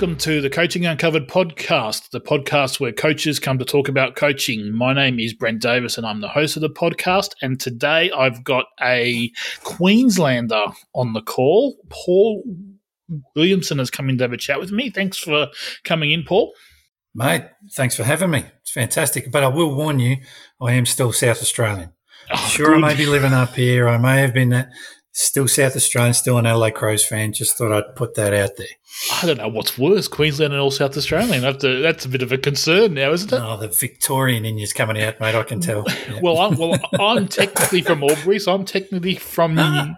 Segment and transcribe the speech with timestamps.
[0.00, 4.74] welcome to the Coaching Uncovered podcast, the podcast where coaches come to talk about coaching.
[4.74, 7.34] My name is Brent Davis and I'm the host of the podcast.
[7.42, 9.30] And today I've got a
[9.62, 11.76] Queenslander on the call.
[11.90, 12.42] Paul
[13.36, 14.88] Williamson has come in to have a chat with me.
[14.88, 15.48] Thanks for
[15.84, 16.54] coming in, Paul.
[17.14, 17.44] Mate,
[17.74, 18.46] thanks for having me.
[18.62, 19.30] It's fantastic.
[19.30, 20.16] But I will warn you,
[20.62, 21.92] I am still South Australian.
[22.32, 22.82] Oh, sure, good.
[22.82, 23.86] I may be living up here.
[23.86, 24.66] I may have been
[25.12, 27.32] still South Australian, still an Adelaide Crows fan.
[27.32, 28.66] Just thought I'd put that out there.
[29.22, 31.42] I don't know what's worse, Queensland and all South Australian.
[31.58, 33.40] To, that's a bit of a concern now, isn't it?
[33.40, 35.34] Oh, the Victorian in you's coming out, mate.
[35.34, 35.86] I can tell.
[36.22, 39.94] Well, I'm, well, I'm technically from Albury, so I'm technically from ah.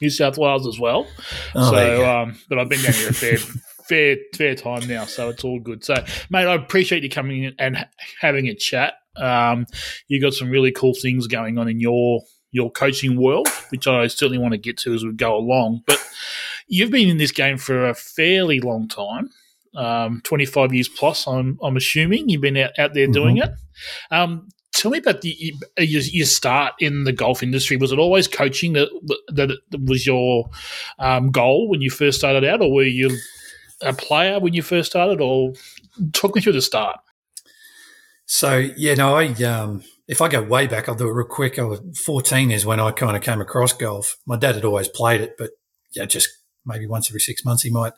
[0.00, 1.06] New South Wales as well.
[1.54, 3.36] Oh, so, um, but I've been down here a fair,
[3.88, 5.84] fair, fair time now, so it's all good.
[5.84, 5.94] So,
[6.30, 7.84] mate, I appreciate you coming in and
[8.20, 8.94] having a chat.
[9.16, 9.66] Um,
[10.06, 14.06] you got some really cool things going on in your your coaching world, which I
[14.08, 15.82] certainly want to get to as we go along.
[15.86, 16.02] But
[16.68, 19.30] you've been in this game for a fairly long time.
[19.74, 23.12] Um, 25 years plus, I'm, I'm assuming you've been out, out there mm-hmm.
[23.12, 23.50] doing it.
[24.10, 27.76] Um, tell me about the your, your, start in the golf industry.
[27.76, 28.88] Was it always coaching that
[29.28, 30.50] that was your
[30.98, 33.16] um, goal when you first started out, or were you
[33.82, 35.20] a player when you first started?
[35.20, 35.52] Or
[36.12, 36.98] talk me through the start.
[38.26, 41.56] So yeah, no, I um, if I go way back, I'll do it real quick.
[41.56, 44.16] I was 14 is when I kind of came across golf.
[44.26, 45.50] My dad had always played it, but
[45.92, 46.28] yeah, just
[46.66, 47.92] maybe once every six months he might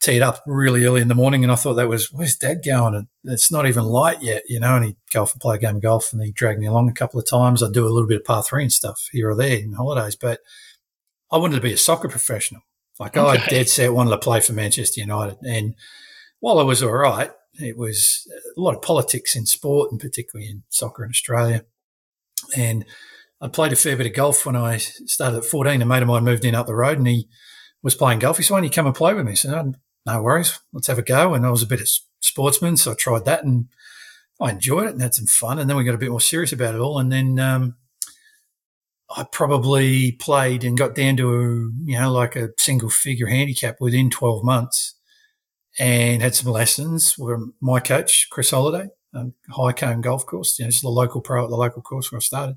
[0.00, 1.44] tee it up really early in the morning.
[1.44, 2.96] And I thought that was, where's dad going?
[2.96, 5.60] And it's not even light yet, you know, and he'd go off and play a
[5.60, 7.62] game of golf and he dragged me along a couple of times.
[7.62, 10.16] I'd do a little bit of par three and stuff here or there in holidays,
[10.16, 10.40] but
[11.30, 12.62] I wanted to be a soccer professional.
[12.98, 13.40] Like okay.
[13.40, 15.38] I dead set wanted to play for Manchester United.
[15.46, 15.76] And
[16.40, 20.50] while I was all right, it was a lot of politics in sport and particularly
[20.50, 21.64] in soccer in Australia.
[22.56, 22.84] And
[23.40, 25.80] I played a fair bit of golf when I started at 14.
[25.80, 27.28] A mate of mine moved in up the road and he
[27.82, 28.36] was playing golf.
[28.36, 29.32] He said, why don't you come and play with me?
[29.32, 29.74] I said, oh,
[30.06, 30.58] no worries.
[30.72, 31.34] Let's have a go.
[31.34, 31.88] And I was a bit of
[32.20, 32.76] sportsman.
[32.76, 33.68] So I tried that and
[34.40, 35.58] I enjoyed it and had some fun.
[35.58, 36.98] And then we got a bit more serious about it all.
[36.98, 37.76] And then, um,
[39.16, 44.08] I probably played and got down to, you know, like a single figure handicap within
[44.08, 44.94] 12 months
[45.78, 50.70] and had some lessons with my coach, Chris Holiday, um, Highercombe Golf Course, you know,
[50.70, 52.56] just the local pro at the local course where I started.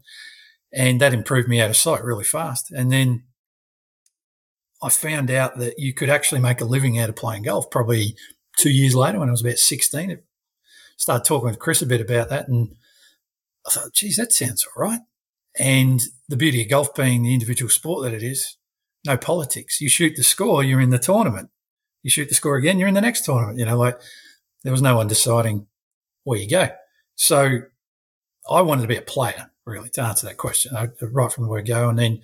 [0.72, 2.72] And that improved me out of sight really fast.
[2.72, 3.26] And then
[4.82, 8.16] I found out that you could actually make a living out of playing golf probably
[8.58, 10.12] two years later when I was about 16.
[10.12, 10.18] I
[10.98, 12.76] started talking with Chris a bit about that and
[13.66, 15.00] I thought, geez, that sounds all right.
[15.58, 18.58] And the beauty of golf being the individual sport that it is,
[19.06, 19.80] no politics.
[19.80, 21.50] You shoot the score, you're in the tournament
[22.04, 23.58] you shoot the score again, you're in the next tournament.
[23.58, 24.00] You know, like
[24.64, 25.68] there was no one deciding
[26.24, 26.70] where you go.
[27.16, 27.62] So
[28.50, 31.50] I wanted to be a player, really, to answer that question, I, right from the
[31.50, 31.90] word go.
[31.90, 32.22] And then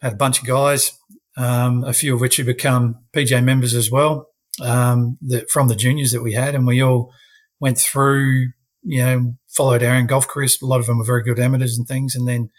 [0.00, 0.92] had a bunch of guys,
[1.36, 4.28] um, a few of which have become PGA members as well,
[4.60, 6.54] um, that from the juniors that we had.
[6.54, 7.12] And we all
[7.60, 8.48] went through,
[8.82, 10.60] you know, followed our own golf careers.
[10.60, 12.14] A lot of them were very good amateurs and things.
[12.14, 12.50] And then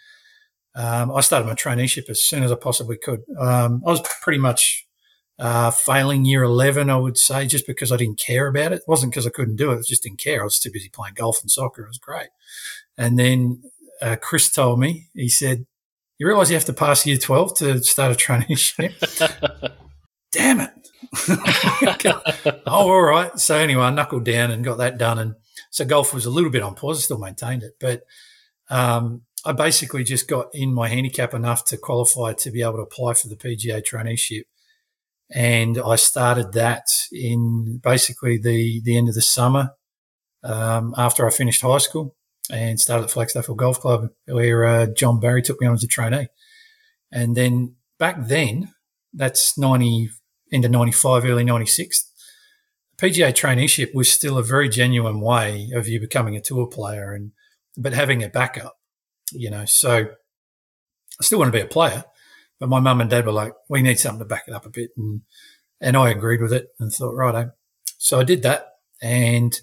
[0.74, 3.20] um, I started my traineeship as soon as I possibly could.
[3.38, 4.86] Um, I was pretty much
[5.38, 8.76] uh, failing year 11, I would say, just because I didn't care about it.
[8.76, 9.78] It wasn't because I couldn't do it.
[9.78, 10.40] I just didn't care.
[10.40, 11.82] I was too busy playing golf and soccer.
[11.82, 12.28] It was great.
[12.96, 13.62] And then
[14.00, 15.66] uh, Chris told me, he said,
[16.18, 19.72] you realize you have to pass year 12 to start a traineeship?
[20.32, 20.70] Damn it.
[22.66, 23.36] oh, all right.
[23.38, 25.18] So anyway, I knuckled down and got that done.
[25.18, 25.34] And
[25.70, 26.98] so golf was a little bit on pause.
[26.98, 28.02] I still maintained it, but
[28.70, 32.82] um, I basically just got in my handicap enough to qualify to be able to
[32.82, 34.44] apply for the PGA traineeship
[35.30, 39.70] and I started that in basically the the end of the summer
[40.42, 42.14] um, after I finished high school
[42.50, 45.88] and started at Flagstaff Golf Club where uh, John Barry took me on as a
[45.88, 46.28] trainee.
[47.10, 48.74] And then back then,
[49.12, 50.10] that's 90,
[50.50, 52.10] into 95, early 96,
[52.98, 57.32] PGA traineeship was still a very genuine way of you becoming a tour player and,
[57.76, 58.74] but having a backup,
[59.32, 60.06] you know, so
[61.20, 62.04] I still want to be a player,
[62.60, 64.70] but my mum and dad were like, we need something to back it up a
[64.70, 64.90] bit.
[64.96, 65.22] And,
[65.80, 67.52] and I agreed with it and thought, righto.
[67.98, 68.68] So I did that.
[69.02, 69.58] And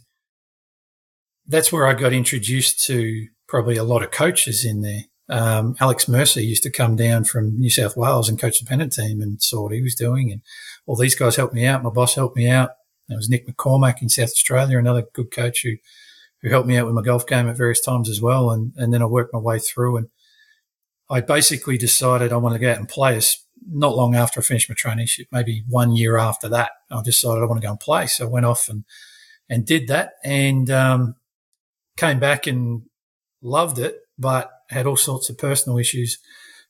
[1.48, 5.02] that's where I got introduced to probably a lot of coaches in there.
[5.30, 8.94] Um, Alex Mercer used to come down from New South Wales and coach the pennant
[8.94, 10.32] team and saw what he was doing.
[10.32, 10.42] And
[10.86, 11.84] all these guys helped me out.
[11.84, 12.72] My boss helped me out.
[13.08, 15.74] There was Nick McCormack in South Australia, another good coach who,
[16.42, 18.52] who helped me out with my golf game at various times as well.
[18.52, 20.08] And, and then I worked my way through and
[21.12, 24.44] I basically decided I want to go out and play us not long after I
[24.44, 26.72] finished my traineeship, maybe one year after that.
[26.90, 28.08] I decided I want to go and play.
[28.08, 28.86] So I went off and,
[29.50, 31.16] and did that and, um,
[31.98, 32.84] came back and
[33.42, 36.18] loved it, but had all sorts of personal issues.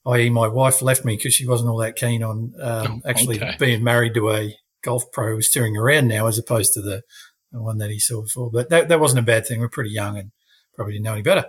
[0.05, 3.38] I.e., my wife left me because she wasn't all that keen on um, oh, actually
[3.38, 3.55] okay.
[3.59, 7.03] being married to a golf pro was steering around now as opposed to the,
[7.51, 8.49] the one that he saw before.
[8.49, 9.59] But that, that wasn't a bad thing.
[9.59, 10.31] We're pretty young and
[10.73, 11.45] probably didn't know any better.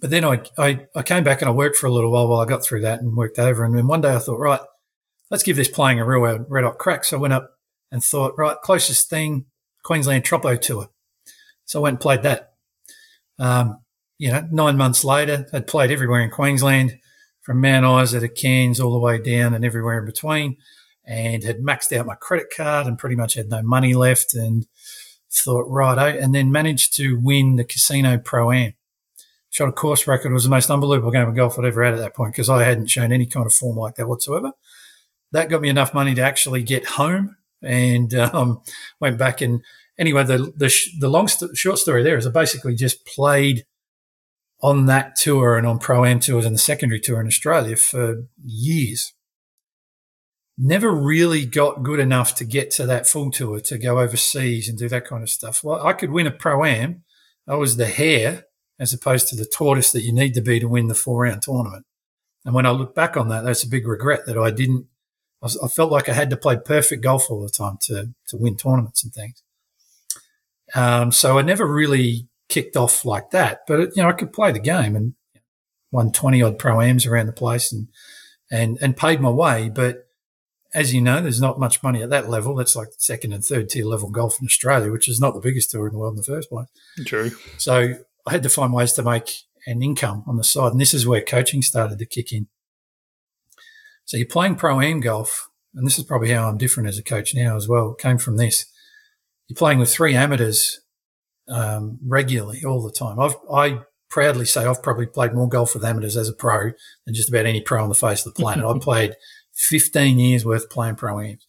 [0.00, 2.40] But then I, I, I came back and I worked for a little while while
[2.40, 3.64] I got through that and worked over.
[3.64, 4.60] And then one day I thought, right,
[5.30, 7.04] let's give this playing a real red hot crack.
[7.04, 7.50] So I went up
[7.90, 9.46] and thought, right, closest thing,
[9.82, 10.88] Queensland Tropo Tour.
[11.64, 12.52] So I went and played that.
[13.38, 13.80] Um,
[14.18, 16.98] you know, nine months later, I'd played everywhere in Queensland,
[17.40, 20.56] from Mount Isa to Cairns, all the way down and everywhere in between,
[21.06, 24.34] and had maxed out my credit card and pretty much had no money left.
[24.34, 24.66] And
[25.32, 28.72] thought, right, and then managed to win the Casino Pro Am.
[29.50, 30.30] Shot a course record.
[30.30, 32.48] It was the most unbelievable game of golf I'd ever had at that point because
[32.48, 34.52] I hadn't shown any kind of form like that whatsoever.
[35.32, 38.62] That got me enough money to actually get home and um,
[39.00, 39.62] went back and
[39.98, 43.64] anyway, the the, the long st- short story there is I basically just played
[44.62, 48.24] on that tour and on pro am tours and the secondary tour in Australia for
[48.44, 49.12] years.
[50.58, 54.78] Never really got good enough to get to that full tour to go overseas and
[54.78, 55.64] do that kind of stuff.
[55.64, 57.04] Well, I could win a pro am.
[57.48, 58.44] I was the hare
[58.80, 61.42] as opposed to the tortoise that you need to be to win the four round
[61.42, 61.84] tournament.
[62.44, 64.86] And when I look back on that, that's a big regret that I didn't.
[65.42, 68.56] I, felt like I had to play perfect golf all the time to to win
[68.56, 69.42] tournaments and things.
[70.74, 74.32] Um, so I never really kicked off like that, but it, you know, I could
[74.32, 75.14] play the game and
[75.90, 77.88] won 20 odd pro ams around the place and,
[78.50, 79.68] and, and paid my way.
[79.68, 80.06] But
[80.74, 82.54] as you know, there's not much money at that level.
[82.54, 85.70] That's like second and third tier level golf in Australia, which is not the biggest
[85.70, 86.68] tour in the world in the first place.
[87.06, 87.30] True.
[87.56, 87.94] So
[88.26, 89.30] I had to find ways to make
[89.66, 90.72] an income on the side.
[90.72, 92.48] And this is where coaching started to kick in.
[94.04, 97.02] So you're playing pro am golf, and this is probably how I'm different as a
[97.02, 97.92] coach now as well.
[97.92, 98.66] It came from this
[99.50, 100.80] you're playing with three amateurs
[101.48, 103.18] um, regularly all the time.
[103.18, 106.70] I've, I proudly say I've probably played more golf with amateurs as a pro
[107.04, 108.64] than just about any pro on the face of the planet.
[108.64, 109.16] I played
[109.54, 111.44] 15 years worth playing pro ams.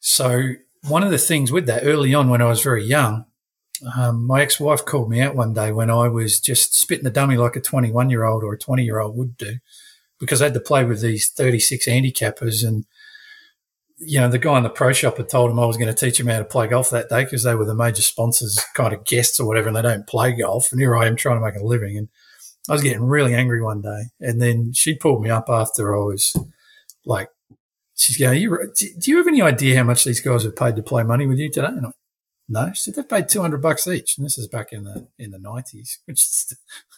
[0.00, 0.54] So
[0.88, 3.26] one of the things with that early on when I was very young,
[3.96, 7.36] um, my ex-wife called me out one day when I was just spitting the dummy
[7.36, 9.58] like a 21 year old or a 20 year old would do
[10.18, 12.86] because I had to play with these 36 handicappers and
[13.98, 16.06] you know, the guy in the pro shop had told him I was going to
[16.06, 18.94] teach him how to play golf that day because they were the major sponsors, kind
[18.94, 20.70] of guests or whatever, and they don't play golf.
[20.70, 21.96] And here I am trying to make a living.
[21.96, 22.08] And
[22.68, 24.04] I was getting really angry one day.
[24.20, 26.34] And then she pulled me up after I was
[27.04, 27.28] like,
[27.96, 30.82] she's going, you, do you have any idea how much these guys have paid to
[30.82, 31.66] play money with you today?
[31.66, 31.90] And I
[32.48, 34.16] no, she said they've paid 200 bucks each.
[34.16, 36.22] And this is back in the, in the nineties, which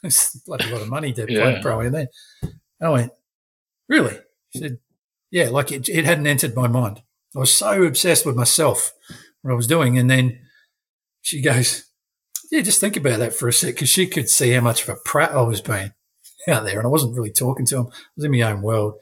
[0.04, 1.42] is bloody lot of money to yeah.
[1.42, 2.08] play pro in there.
[2.42, 3.12] And I went,
[3.88, 4.18] really?
[4.50, 4.78] She said,
[5.30, 7.02] yeah, like it, it hadn't entered my mind.
[7.34, 8.92] I was so obsessed with myself,
[9.42, 9.98] what I was doing.
[9.98, 10.40] And then
[11.20, 11.84] she goes,
[12.50, 13.76] yeah, just think about that for a sec.
[13.76, 15.92] Cause she could see how much of a prat I was being
[16.48, 16.78] out there.
[16.78, 17.86] And I wasn't really talking to them.
[17.90, 18.94] I was in my own world.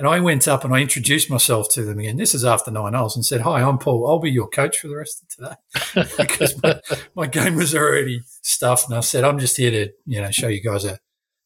[0.00, 2.16] And I went up and I introduced myself to them again.
[2.16, 4.08] This is after nine holes and said, Hi, I'm Paul.
[4.08, 6.10] I'll be your coach for the rest of today.
[6.18, 6.80] because my,
[7.14, 8.88] my, game was already stuffed.
[8.88, 10.98] And I said, I'm just here to, you know, show you guys a,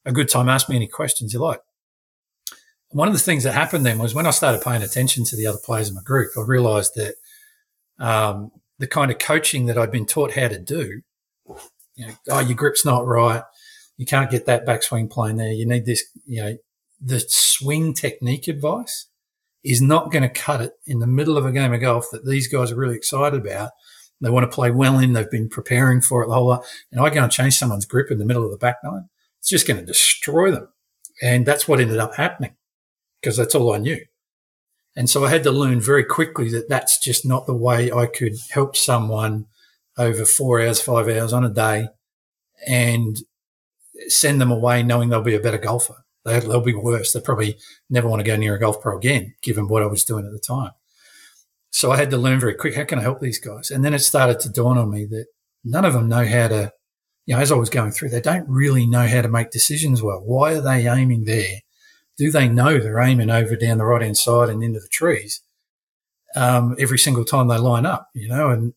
[0.04, 0.48] a good time.
[0.48, 1.60] Ask me any questions you like
[2.94, 5.48] one of the things that happened then was when I started paying attention to the
[5.48, 7.14] other players in my group, I realized that
[7.98, 11.00] um, the kind of coaching that I'd been taught how to do,
[11.96, 13.42] you know, oh, your grip's not right.
[13.96, 15.50] You can't get that backswing plane there.
[15.50, 16.56] You need this, you know,
[17.00, 19.08] the swing technique advice
[19.64, 22.26] is not going to cut it in the middle of a game of golf that
[22.26, 23.70] these guys are really excited about.
[24.20, 25.12] They want to play well in.
[25.12, 26.64] They've been preparing for it the whole lot.
[26.92, 29.08] And I go and change someone's grip in the middle of the back nine.
[29.38, 30.68] It's just going to destroy them.
[31.22, 32.54] And that's what ended up happening
[33.20, 34.00] because that's all I knew.
[34.96, 38.06] And so I had to learn very quickly that that's just not the way I
[38.06, 39.46] could help someone
[39.98, 41.88] over four hours, five hours on a day
[42.66, 43.18] and
[44.08, 46.03] send them away knowing they'll be a better golfer.
[46.24, 47.12] They'll be worse.
[47.12, 47.58] They probably
[47.90, 50.32] never want to go near a golf pro again, given what I was doing at
[50.32, 50.72] the time.
[51.70, 52.76] So I had to learn very quick.
[52.76, 53.70] How can I help these guys?
[53.70, 55.26] And then it started to dawn on me that
[55.64, 56.72] none of them know how to,
[57.26, 60.02] you know, as I was going through, they don't really know how to make decisions
[60.02, 60.22] well.
[60.24, 61.60] Why are they aiming there?
[62.16, 65.40] do they know they're aiming over down the right hand side and into the trees
[66.36, 68.08] um, every single time they line up?
[68.14, 68.74] You know, and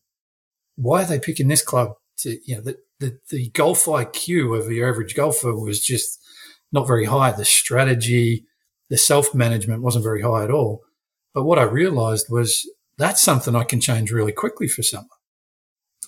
[0.76, 1.92] why are they picking this club?
[2.18, 6.20] To you know, the, the the golf IQ of your average golfer was just
[6.72, 7.32] not very high.
[7.32, 8.44] The strategy,
[8.90, 10.82] the self management wasn't very high at all.
[11.34, 15.08] But what I realized was that's something I can change really quickly for someone.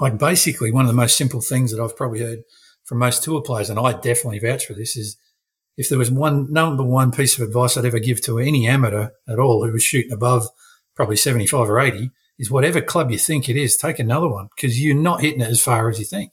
[0.01, 2.41] Like basically one of the most simple things that I've probably heard
[2.85, 5.17] from most tour players, and I definitely vouch for this, is
[5.77, 9.11] if there was one number one piece of advice I'd ever give to any amateur
[9.29, 10.49] at all who was shooting above
[10.97, 14.83] probably 75 or 80 is whatever club you think it is, take another one because
[14.83, 16.33] you're not hitting it as far as you think.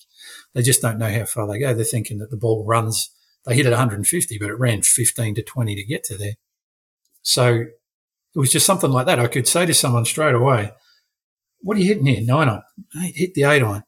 [0.54, 1.74] They just don't know how far they go.
[1.74, 3.10] They're thinking that the ball runs,
[3.48, 6.34] they hit it 150, but it ran 15 to 20 to get to there.
[7.22, 9.20] So it was just something like that.
[9.20, 10.72] I could say to someone straight away,
[11.62, 12.22] what are you hitting here?
[12.22, 12.62] Nine iron.
[13.16, 13.84] hit the eight iron.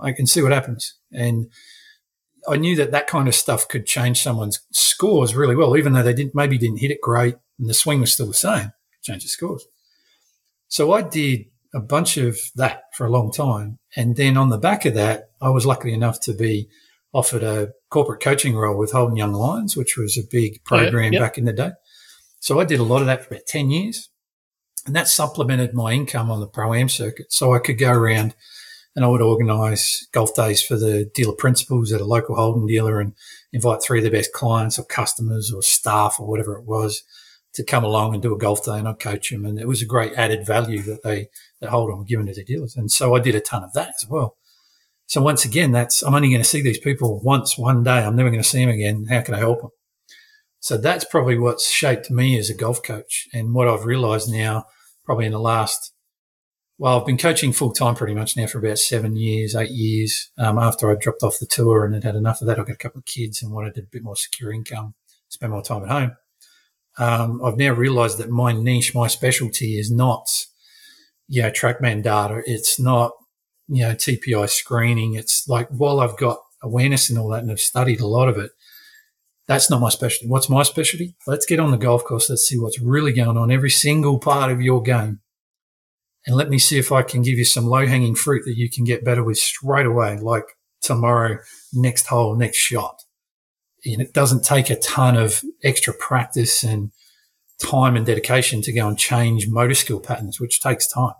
[0.00, 0.98] I can see what happens.
[1.12, 1.50] And
[2.48, 6.02] I knew that that kind of stuff could change someone's scores really well, even though
[6.02, 8.72] they didn't maybe didn't hit it great and the swing was still the same.
[9.02, 9.66] Change the scores.
[10.68, 14.58] So I did a bunch of that for a long time, and then on the
[14.58, 16.68] back of that, I was lucky enough to be
[17.12, 21.12] offered a corporate coaching role with Holden Young Lions, which was a big oh, program
[21.12, 21.70] oh, yeah, back in the day.
[22.40, 24.08] So I did a lot of that for about ten years,
[24.86, 27.32] and that supplemented my income on the pro am circuit.
[27.32, 28.34] So I could go around
[28.94, 33.00] and I would organise golf days for the dealer principals at a local Holden dealer
[33.00, 33.14] and
[33.52, 37.02] invite three of the best clients or customers or staff or whatever it was
[37.54, 39.44] to come along and do a golf day and I'd coach them.
[39.44, 41.28] And it was a great added value that they,
[41.60, 42.76] that Holden were giving to their dealers.
[42.76, 44.36] And so I did a ton of that as well.
[45.12, 47.98] So once again, that's, I'm only going to see these people once one day.
[47.98, 49.08] I'm never going to see them again.
[49.10, 49.68] How can I help them?
[50.60, 53.28] So that's probably what's shaped me as a golf coach.
[53.30, 54.64] And what I've realized now,
[55.04, 55.92] probably in the last
[56.78, 60.30] well, I've been coaching full time pretty much now for about seven years, eight years.
[60.38, 62.72] Um, after I dropped off the tour and had had enough of that, I got
[62.72, 64.94] a couple of kids and wanted a bit more secure income,
[65.28, 66.16] spend more time at home.
[66.96, 70.26] Um, I've now realised that my niche, my specialty, is not,
[71.28, 72.40] you know, TrackMan data.
[72.46, 73.12] It's not,
[73.68, 75.14] you know, TPI screening.
[75.14, 78.38] It's like while I've got awareness and all that, and I've studied a lot of
[78.38, 78.50] it,
[79.48, 80.28] that's not my specialty.
[80.28, 81.16] What's my specialty?
[81.26, 82.30] Let's get on the golf course.
[82.30, 85.20] Let's see what's really going on every single part of your game
[86.26, 88.70] and let me see if I can give you some low hanging fruit that you
[88.70, 90.44] can get better with straight away, like
[90.80, 91.38] tomorrow,
[91.72, 93.02] next hole, next shot.
[93.84, 96.92] And it doesn't take a ton of extra practice and
[97.60, 101.14] time and dedication to go and change motor skill patterns, which takes time.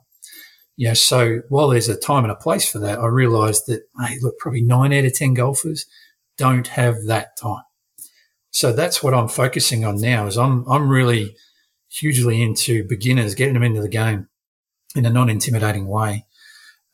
[0.77, 0.95] Yeah.
[0.95, 4.39] So while there's a time and a place for that, I realized that, hey, look,
[4.39, 5.87] probably nine out of 10 golfers
[6.39, 7.63] don't have that time.
[8.51, 11.37] So that's what I'm focusing on now is I'm, I'm really
[11.89, 14.29] hugely into beginners, getting them into the game
[14.95, 16.27] in a non-intimidating way.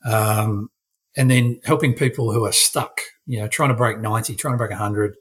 [0.05, 0.69] Um,
[1.17, 4.57] and then helping people who are stuck, you know, trying to break 90, trying to
[4.57, 5.15] break 100,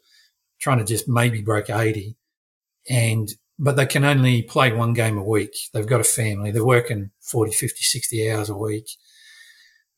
[0.60, 2.16] trying to just maybe break 80.
[2.88, 5.56] And, but they can only play one game a week.
[5.72, 6.50] They've got a family.
[6.50, 8.88] They're working 40, 50, 60 hours a week.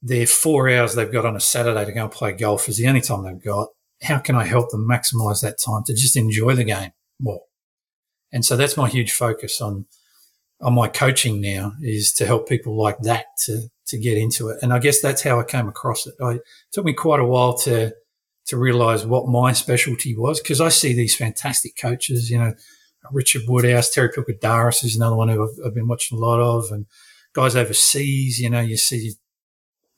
[0.02, 2.88] Their four hours they've got on a Saturday to go and play golf is the
[2.88, 3.68] only time they've got.
[4.02, 7.42] How can I help them maximize that time to just enjoy the game more?
[8.32, 9.86] And so that's my huge focus on
[10.62, 14.58] on my coaching now is to help people like that to to get into it.
[14.62, 16.14] And I guess that's how I came across it.
[16.22, 17.92] I, it took me quite a while to
[18.46, 22.54] to realize what my specialty was because I see these fantastic coaches, you know,
[23.12, 26.40] Richard Woodhouse, Terry Pilkadaris Daris is another one who I've, I've, been watching a lot
[26.40, 26.87] of, and
[27.33, 29.12] guys overseas, you know, you see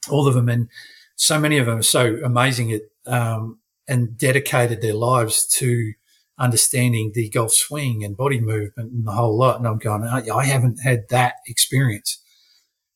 [0.08, 0.68] all of them, and
[1.16, 5.92] so many of them are so amazing at um, and dedicated their lives to
[6.38, 9.58] understanding the golf swing and body movement and the whole lot.
[9.58, 12.22] And I'm going, I haven't had that experience.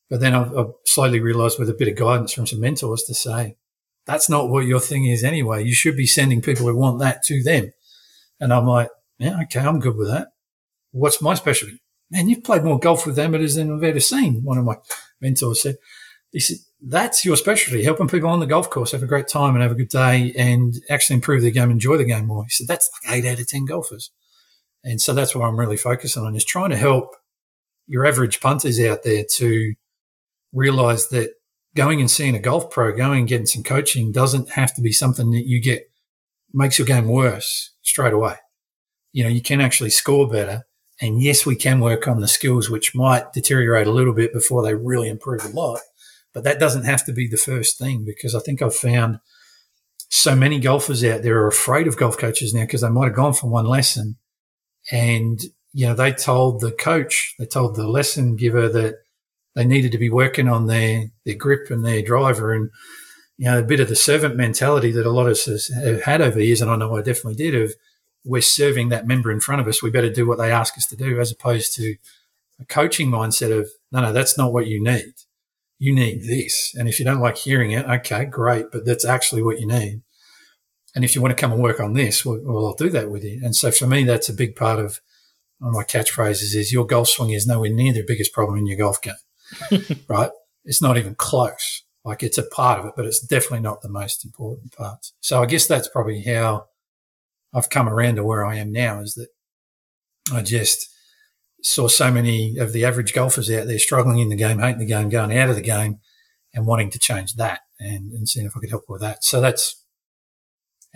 [0.09, 3.15] But then I've, I've slowly realized with a bit of guidance from some mentors to
[3.15, 3.57] say,
[4.07, 5.65] that's not what your thing is anyway.
[5.65, 7.73] You should be sending people who want that to them.
[8.41, 10.29] And I'm like, yeah, okay, I'm good with that.
[10.93, 11.83] What's my specialty?
[12.11, 14.43] Man, you've played more golf with amateurs than I've ever seen.
[14.45, 14.77] One of my
[15.21, 15.77] mentors said,
[16.31, 19.55] he said, that's your specialty, helping people on the golf course have a great time
[19.55, 22.45] and have a good day and actually improve their game, enjoy the game more.
[22.45, 24.11] He said, that's like eight out of 10 golfers.
[24.85, 27.17] And so that's what I'm really focusing on is trying to help
[27.87, 29.75] your average punters out there to
[30.53, 31.31] realize that
[31.75, 34.93] going and seeing a golf pro, going and getting some coaching doesn't have to be
[34.93, 35.91] something that you get
[36.53, 38.37] makes your game worse straight away.
[39.17, 40.67] You know, you can actually score better.
[41.01, 44.63] And yes, we can work on the skills, which might deteriorate a little bit before
[44.63, 45.81] they really improve a lot.
[46.35, 49.21] But that doesn't have to be the first thing because I think I've found
[50.11, 53.17] so many golfers out there are afraid of golf coaches now because they might have
[53.17, 54.19] gone for one lesson
[54.93, 55.41] and,
[55.73, 58.97] you know, they told the coach, they told the lesson giver that
[59.55, 62.69] they needed to be working on their, their grip and their driver and,
[63.39, 66.21] you know, a bit of the servant mentality that a lot of us have had
[66.21, 66.61] over the years.
[66.61, 67.73] And I know I definitely did of
[68.27, 69.83] we're serving that member in front of us.
[69.83, 71.97] We better do what they ask us to do as opposed to
[72.61, 75.15] a coaching mindset of, no, no, that's not what you need
[75.79, 76.75] you need this.
[76.75, 80.03] And if you don't like hearing it, okay, great, but that's actually what you need.
[80.95, 83.11] And if you want to come and work on this, well, well I'll do that
[83.11, 83.41] with you.
[83.45, 85.01] And so for me, that's a big part of
[85.59, 88.67] one of my catchphrases is your golf swing is nowhere near the biggest problem in
[88.67, 89.15] your golf game,
[90.09, 90.31] right?
[90.65, 91.83] It's not even close.
[92.05, 95.13] Like it's a part of it, but it's definitely not the most important part.
[95.21, 96.67] So I guess that's probably how
[97.57, 99.29] I've come around to where I am now is that
[100.33, 100.89] I just,
[101.63, 104.87] saw so many of the average golfers out there struggling in the game, hating the
[104.87, 105.99] game, going out of the game
[106.55, 109.25] and wanting to change that and, and seeing if I could help with that.
[109.25, 109.83] So that's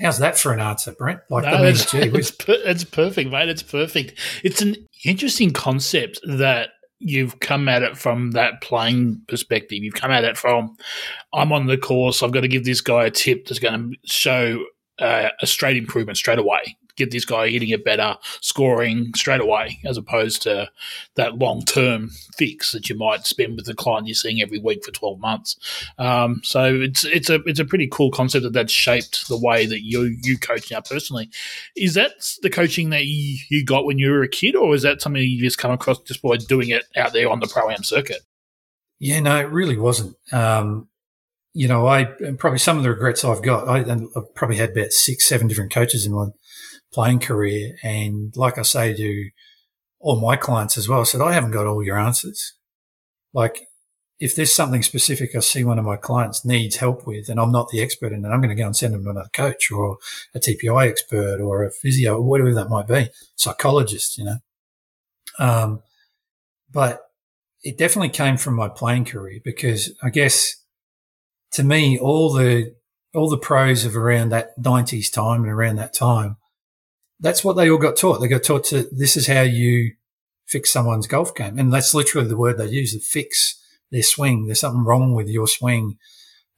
[0.00, 1.20] How's that for an answer, Brent?
[1.28, 3.50] Like, no, it's, it's, it's perfect, mate.
[3.50, 4.18] It's perfect.
[4.42, 9.80] It's an interesting concept that you've come at it from that playing perspective.
[9.82, 10.76] You've come at it from,
[11.34, 12.22] I'm on the course.
[12.22, 14.64] I've got to give this guy a tip that's going to show
[15.00, 19.80] uh, a straight improvement straight away get this guy hitting it better, scoring straight away,
[19.84, 20.70] as opposed to
[21.16, 24.84] that long term fix that you might spend with the client you're seeing every week
[24.84, 25.56] for 12 months.
[25.98, 29.66] Um, so it's it's a it's a pretty cool concept that that's shaped the way
[29.66, 31.30] that you you coach now personally.
[31.76, 34.82] Is that the coaching that you, you got when you were a kid, or is
[34.82, 37.70] that something you just come across just by doing it out there on the pro
[37.70, 38.20] am circuit?
[38.98, 40.14] Yeah, no, it really wasn't.
[40.30, 40.89] Um,
[41.52, 42.04] you know, I
[42.38, 43.68] probably some of the regrets I've got.
[43.68, 46.26] I, have probably had about six, seven different coaches in my
[46.92, 47.76] playing career.
[47.82, 49.30] And like I say to
[49.98, 52.54] all my clients as well, I said, I haven't got all your answers.
[53.32, 53.66] Like
[54.18, 57.52] if there's something specific I see one of my clients needs help with and I'm
[57.52, 59.70] not the expert in it, I'm going to go and send them to another coach
[59.70, 59.96] or
[60.34, 64.36] a TPI expert or a physio or whatever that might be, psychologist, you know.
[65.38, 65.82] Um,
[66.70, 67.00] but
[67.62, 70.56] it definitely came from my playing career because I guess
[71.52, 72.74] to me, all the,
[73.14, 76.36] all the pros of around that 90s time and around that time
[77.20, 78.20] that's what they all got taught.
[78.20, 79.92] They got taught to this is how you
[80.46, 81.58] fix someone's golf game.
[81.58, 84.46] And that's literally the word they use, the fix their swing.
[84.46, 85.98] There's something wrong with your swing.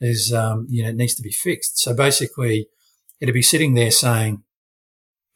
[0.01, 1.79] There's, um, you know, it needs to be fixed.
[1.79, 2.69] So basically
[3.21, 4.43] it'd be sitting there saying,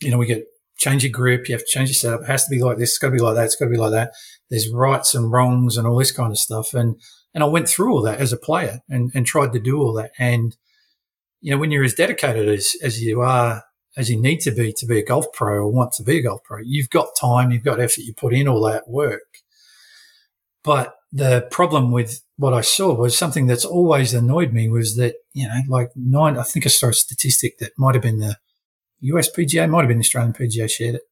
[0.01, 0.45] you know, we get
[0.79, 1.49] change your grip.
[1.49, 2.23] You have to change your setup.
[2.23, 2.91] It has to be like this.
[2.91, 3.47] It's got to be like that.
[3.47, 4.13] It's got to be like that.
[4.51, 6.75] There's rights and wrongs and all this kind of stuff.
[6.75, 7.01] And,
[7.37, 9.93] and I went through all that as a player and, and tried to do all
[9.93, 10.13] that.
[10.19, 10.57] And,
[11.43, 13.63] you know, when you're as dedicated as, as you are
[13.95, 16.23] as you need to be to be a golf pro or want to be a
[16.23, 16.61] golf pro.
[16.65, 19.43] You've got time, you've got effort, you put in all that work.
[20.65, 25.17] But the problem with what I saw was something that's always annoyed me was that,
[25.35, 28.37] you know, like nine, I think I saw a statistic that might have been the
[29.01, 31.03] US PGA, might have been the Australian PGA shared it.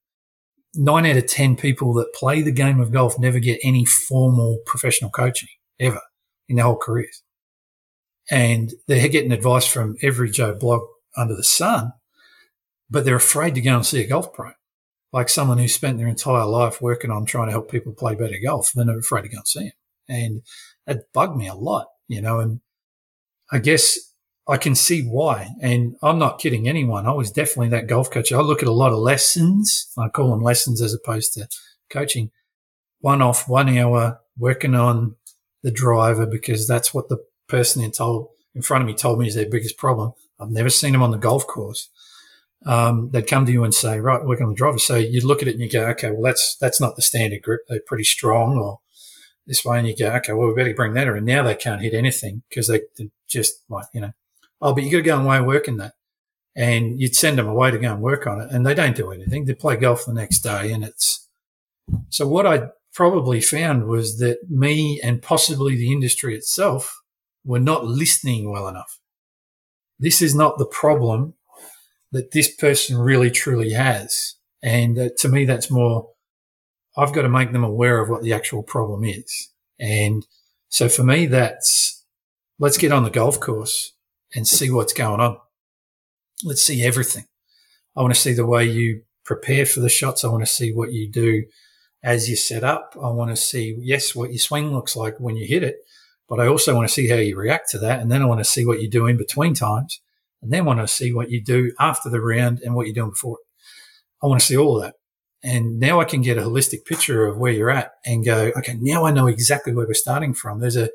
[0.75, 4.61] Nine out of 10 people that play the game of golf never get any formal
[4.65, 6.01] professional coaching ever
[6.49, 7.23] in their whole careers.
[8.31, 10.83] And they're getting advice from every Joe blog
[11.17, 11.93] under the sun
[12.91, 14.53] but they're afraid to go and see a golf pro.
[15.13, 18.39] Like someone who spent their entire life working on trying to help people play better
[18.43, 19.73] golf, they're afraid to go and see him.
[20.09, 20.43] And
[20.87, 22.61] it bugged me a lot, you know, and
[23.51, 23.99] I guess
[24.47, 25.51] I can see why.
[25.61, 27.07] And I'm not kidding anyone.
[27.07, 28.33] I was definitely that golf coach.
[28.33, 29.91] I look at a lot of lessons.
[29.97, 31.49] I call them lessons as opposed to
[31.91, 32.31] coaching.
[33.01, 35.17] One off, one hour, working on
[35.65, 39.27] the driver because that's what the person in told in front of me told me
[39.27, 40.13] is their biggest problem.
[40.39, 41.89] I've never seen them on the golf course
[42.67, 44.79] um, they'd come to you and say, right, work on the driver.
[44.79, 47.43] So you'd look at it and you go, okay, well, that's, that's not the standard
[47.43, 47.61] grip.
[47.69, 48.81] They're pretty strong or
[49.47, 49.79] this way.
[49.79, 51.25] And you go, okay, well, we better bring that in.
[51.25, 52.83] Now they can't hit anything because they
[53.29, 54.13] just like, you know,
[54.63, 55.95] oh, but you got to go away and work in that.
[56.57, 59.11] And you'd send them away to go and work on it and they don't do
[59.11, 59.45] anything.
[59.45, 61.29] They play golf the next day and it's,
[62.09, 67.03] so what I probably found was that me and possibly the industry itself
[67.45, 69.01] were not listening well enough.
[69.99, 71.35] This is not the problem
[72.13, 74.37] that this person really truly has.
[74.63, 76.11] And uh, to me, that's more,
[76.97, 79.51] I've got to make them aware of what the actual problem is.
[79.79, 80.25] And
[80.69, 82.05] so for me, that's
[82.59, 83.93] let's get on the golf course
[84.35, 85.39] and see what's going on.
[86.45, 87.27] Let's see everything.
[87.97, 90.25] I want to see the way you prepare for the shots.
[90.25, 91.45] I want to see what you do
[92.05, 92.95] as you set up.
[93.03, 95.77] I want to see, yes, what your swing looks like when you hit it,
[96.29, 98.01] but I also want to see how you react to that.
[98.01, 100.01] And then I want to see what you do in between times
[100.43, 103.11] and then want to see what you do after the round and what you're doing
[103.11, 103.39] before
[104.23, 104.95] I want to see all of that.
[105.43, 108.77] And now I can get a holistic picture of where you're at and go, okay,
[108.81, 110.61] now I know exactly where we're starting from.
[110.61, 110.89] There's a,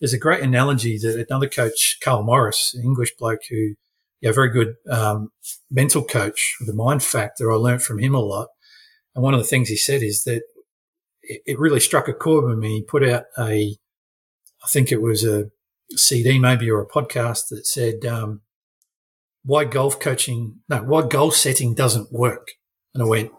[0.00, 3.74] there's a great analogy that another coach, Karl Morris, an English bloke who,
[4.22, 5.30] yeah, very good, um,
[5.70, 7.52] mental coach, the mind factor.
[7.52, 8.48] I learned from him a lot.
[9.14, 10.42] And one of the things he said is that
[11.22, 12.76] it, it really struck a chord with me.
[12.76, 13.76] He put out a,
[14.62, 15.50] I think it was a
[15.90, 18.40] CD maybe or a podcast that said, um,
[19.44, 22.48] why golf coaching, no, why goal setting doesn't work.
[22.94, 23.32] And I went,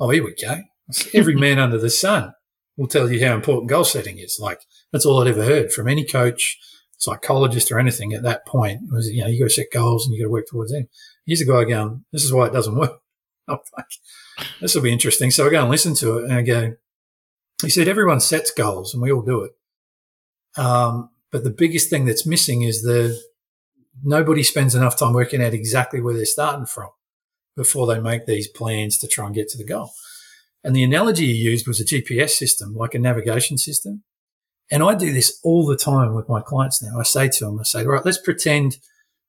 [0.00, 0.60] oh, here we go.
[1.14, 2.32] Every man under the sun
[2.76, 4.38] will tell you how important goal setting is.
[4.40, 4.60] Like
[4.92, 6.58] that's all I'd ever heard from any coach,
[6.98, 8.80] psychologist or anything at that point.
[8.82, 10.72] It was, you know, you got to set goals and you got to work towards
[10.72, 10.88] them.
[11.26, 13.00] Here's a guy going, this is why it doesn't work.
[13.48, 13.86] I'm like,
[14.60, 15.30] this will be interesting.
[15.30, 16.74] So I go and listen to it and I go,
[17.62, 19.52] he said, everyone sets goals and we all do it.
[20.56, 23.18] Um, but the biggest thing that's missing is the
[24.02, 26.88] nobody spends enough time working out exactly where they're starting from
[27.56, 29.90] before they make these plans to try and get to the goal.
[30.64, 34.04] And the analogy he used was a GPS system, like a navigation system.
[34.70, 36.98] And I do this all the time with my clients now.
[36.98, 38.78] I say to them, I say, all right, let's pretend,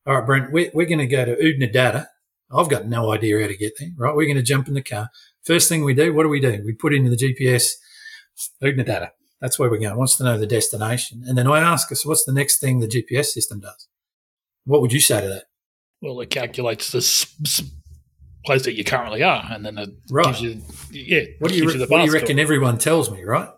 [0.05, 2.07] all right, Brent, we're, we're going to go to Oodnadatta
[2.55, 4.15] I've got no idea how to get there, right?
[4.15, 5.09] We're going to jump in the car.
[5.43, 6.61] First thing we do, what do we do?
[6.65, 7.71] We put into the GPS,
[8.63, 9.09] Oodnadatta.
[9.41, 9.97] That's where we're going.
[9.97, 11.23] Wants to know the destination.
[11.25, 13.87] And then I ask us, what's the next thing the GPS system does?
[14.65, 15.43] What would you say to that?
[16.01, 17.65] Well, it calculates the
[18.45, 20.25] place that you currently are, and then it Right.
[20.27, 20.61] gives you,
[20.91, 21.23] yeah.
[21.39, 23.49] What do you, re- the what do you reckon everyone tells me, right?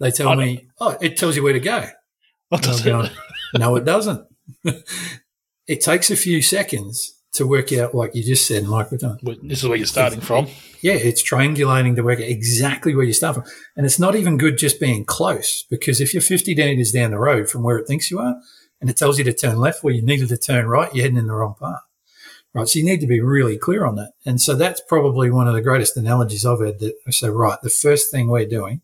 [0.00, 1.86] They tell I don't- me, oh, it tells you where to go.
[2.48, 3.10] What does it- going,
[3.58, 4.24] no, it doesn't.
[5.66, 8.98] it takes a few seconds to work out, like you just said, and like we're
[8.98, 9.18] doing.
[9.22, 10.48] Well, This is where you're starting from.
[10.80, 13.44] Yeah, it's triangulating to work out exactly where you start from.
[13.76, 17.18] And it's not even good just being close because if you're 50 meters down the
[17.18, 18.36] road from where it thinks you are
[18.80, 21.18] and it tells you to turn left where you needed to turn right, you're heading
[21.18, 21.80] in the wrong path.
[22.54, 22.68] Right.
[22.68, 24.12] So you need to be really clear on that.
[24.24, 27.58] And so that's probably one of the greatest analogies I've had that I say, right,
[27.62, 28.80] the first thing we're doing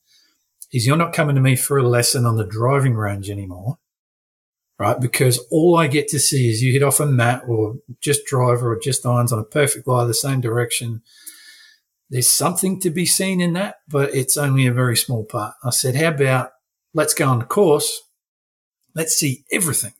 [0.72, 3.78] is you're not coming to me for a lesson on the driving range anymore.
[4.78, 5.00] Right.
[5.00, 8.72] Because all I get to see is you hit off a mat or just driver
[8.72, 11.02] or just irons on a perfect line, the same direction
[12.12, 15.54] there's something to be seen in that, but it's only a very small part.
[15.64, 16.50] I said, how about
[16.92, 18.02] let's go on the course?
[18.94, 19.94] Let's see everything.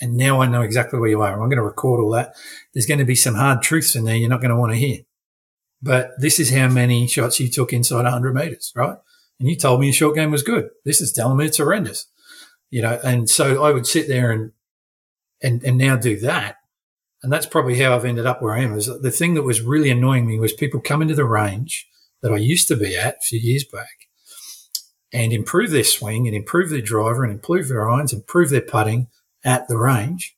[0.00, 1.34] And now I know exactly where you are.
[1.34, 2.34] I'm going to record all that.
[2.72, 4.78] There's going to be some hard truths in there you're not going to want to
[4.78, 5.00] hear.
[5.82, 8.96] But this is how many shots you took inside 100 meters, right?
[9.38, 10.70] And you told me your short game was good.
[10.86, 12.06] This is telling me it's horrendous,
[12.72, 12.98] you know.
[13.04, 14.50] And so I would sit there and
[15.40, 16.56] and and now do that
[17.22, 18.76] and that's probably how I've ended up where I am.
[18.76, 21.88] Is the thing that was really annoying me was people come into the range
[22.20, 24.08] that I used to be at a few years back
[25.12, 29.08] and improve their swing and improve their driver and improve their irons, improve their putting
[29.44, 30.36] at the range,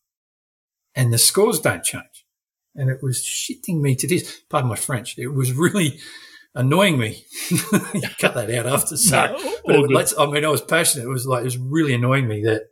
[0.94, 2.26] and the scores don't change.
[2.74, 4.42] And it was shitting me to this.
[4.50, 5.16] Pardon my French.
[5.16, 6.00] It was really
[6.54, 7.24] annoying me.
[8.18, 8.96] Cut that out after.
[8.96, 9.16] So,
[9.66, 11.04] No, but it, I mean, I was passionate.
[11.04, 12.64] It was like it was really annoying me that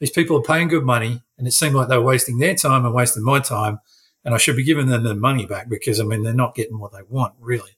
[0.00, 2.84] these people are paying good money, and it seemed like they were wasting their time
[2.84, 3.80] and wasting my time,
[4.24, 6.78] and I should be giving them the money back because I mean they're not getting
[6.78, 7.76] what they want really.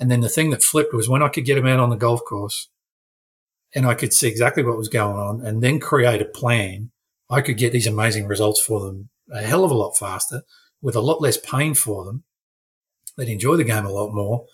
[0.00, 1.96] And then the thing that flipped was when I could get them out on the
[1.96, 2.68] golf course,
[3.74, 6.90] and I could see exactly what was going on, and then create a plan.
[7.30, 10.42] I could get these amazing results for them a hell of a lot faster,
[10.80, 12.24] with a lot less pain for them.
[13.16, 14.46] They'd enjoy the game a lot more.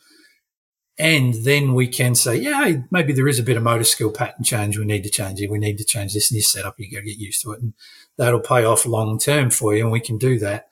[0.97, 4.45] And then we can say, yeah, maybe there is a bit of motor skill pattern
[4.45, 4.79] change.
[4.79, 5.51] We need to change it.
[5.51, 6.79] We need to change this and this setup.
[6.79, 7.63] You got to get used to it.
[7.63, 7.75] And
[8.17, 9.83] that'll pay off long term for you.
[9.83, 10.69] And we can do that.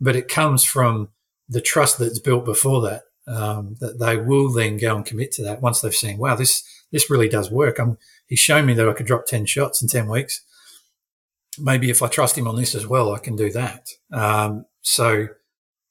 [0.00, 1.10] But it comes from
[1.48, 5.42] the trust that's built before that, um, that they will then go and commit to
[5.44, 7.78] that once they've seen, wow, this, this really does work.
[7.78, 10.42] Um, he's shown me that I could drop 10 shots in 10 weeks.
[11.58, 13.88] Maybe if I trust him on this as well, I can do that.
[14.10, 15.28] Um, so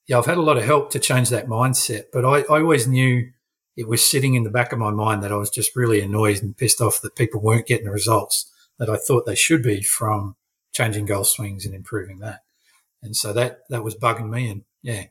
[0.07, 2.87] yeah, I've had a lot of help to change that mindset, but I, I always
[2.87, 3.31] knew
[3.77, 6.41] it was sitting in the back of my mind that I was just really annoyed
[6.41, 9.81] and pissed off that people weren't getting the results that I thought they should be
[9.81, 10.35] from
[10.73, 12.41] changing golf swings and improving that.
[13.01, 15.05] And so that that was bugging me, and yeah,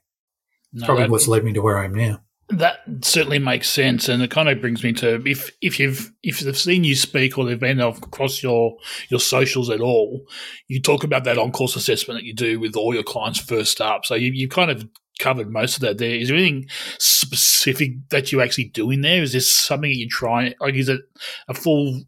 [0.73, 2.21] No, probably that- what's led me to where I am now.
[2.51, 6.41] That certainly makes sense, and it kind of brings me to if if you've if
[6.41, 8.77] they've seen you speak or they've been across your
[9.09, 10.27] your socials at all,
[10.69, 13.81] you talk about that on course assessment that you do with all your clients first
[13.81, 14.05] up.
[14.05, 14.87] So you you kind of
[15.19, 15.99] covered most of that.
[15.99, 19.23] There is there anything specific that you actually do in there?
[19.23, 20.55] Is this something that you try?
[20.61, 21.01] Like, is it
[21.49, 22.03] a full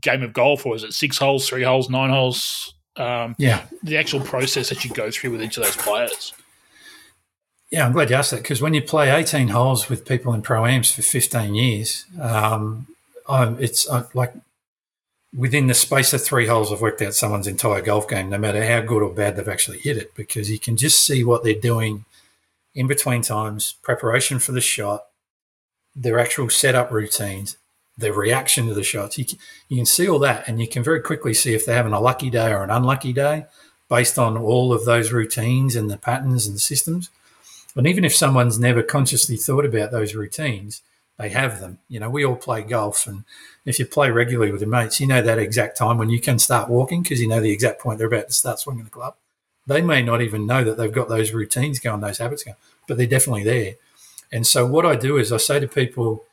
[0.00, 2.74] game of golf, or is it six holes, three holes, nine holes?
[2.96, 6.32] Um, Yeah, the actual process that you go through with each of those players.
[7.70, 10.42] yeah, I'm glad you asked that because when you play 18 holes with people in
[10.42, 12.86] pro ams for 15 years, um,
[13.28, 14.32] I'm, it's uh, like
[15.36, 18.64] within the space of three holes, I've worked out someone's entire golf game, no matter
[18.64, 21.54] how good or bad they've actually hit it, because you can just see what they're
[21.54, 22.04] doing
[22.76, 25.06] in between times, preparation for the shot,
[25.96, 27.56] their actual setup routines,
[27.96, 29.16] their reaction to the shots.
[29.16, 29.38] You can,
[29.70, 32.00] you can see all that, and you can very quickly see if they're having a
[32.00, 33.46] lucky day or an unlucky day
[33.88, 37.08] based on all of those routines and the patterns and the systems.
[37.74, 40.82] And even if someone's never consciously thought about those routines,
[41.18, 41.78] they have them.
[41.88, 43.24] You know, we all play golf, and
[43.64, 46.38] if you play regularly with your mates, you know that exact time when you can
[46.38, 49.14] start walking because you know the exact point they're about to start swinging the club.
[49.66, 52.96] They may not even know that they've got those routines going, those habits going, but
[52.96, 53.74] they're definitely there.
[54.32, 56.24] And so what I do is I say to people,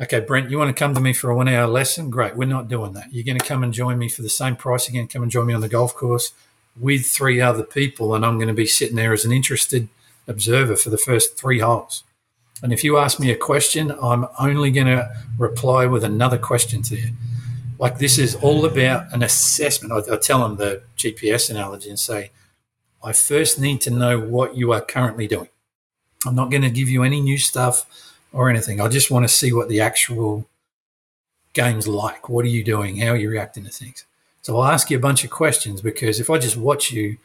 [0.00, 2.10] okay, Brent, you want to come to me for a one hour lesson?
[2.10, 2.36] Great.
[2.36, 3.12] We're not doing that.
[3.12, 5.08] You're going to come and join me for the same price again.
[5.08, 6.32] Come and join me on the golf course
[6.78, 9.88] with three other people, and I'm going to be sitting there as an interested
[10.26, 12.04] observer for the first three holes.
[12.62, 16.82] And if you ask me a question, I'm only going to reply with another question
[16.82, 17.10] to you.
[17.78, 19.92] Like this is all about an assessment.
[19.92, 22.30] I, I tell them the GPS analogy and say,
[23.04, 25.48] I first need to know what you are currently doing.
[26.26, 28.80] I'm not going to give you any new stuff or anything.
[28.80, 30.46] I just want to see what the actual
[31.52, 32.28] game's like.
[32.28, 32.98] What are you doing?
[32.98, 34.04] How are you reacting to things?
[34.40, 37.18] So I'll ask you a bunch of questions because if I just watch you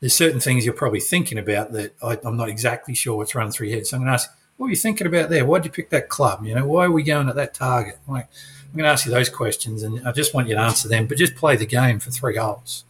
[0.00, 3.52] there's certain things you're probably thinking about that I, am not exactly sure what's running
[3.52, 3.86] through your head.
[3.86, 5.44] So I'm going to ask, what were you thinking about there?
[5.44, 6.44] Why'd you pick that club?
[6.44, 7.98] You know, why are we going at that target?
[8.08, 8.28] Like,
[8.64, 11.06] I'm going to ask you those questions, and I just want you to answer them.
[11.06, 12.84] But just play the game for three holes.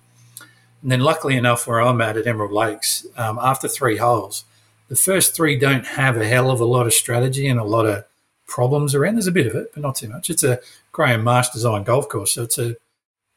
[0.83, 4.45] And then, luckily enough, where I'm at at Emerald Lakes, um, after three holes,
[4.89, 7.87] the first three don't have a hell of a lot of strategy and a lot
[7.87, 8.05] of
[8.47, 9.15] problems around.
[9.15, 10.31] There's a bit of it, but not too much.
[10.31, 10.61] It's a
[10.93, 12.77] Graham Marsh design golf course, so it's a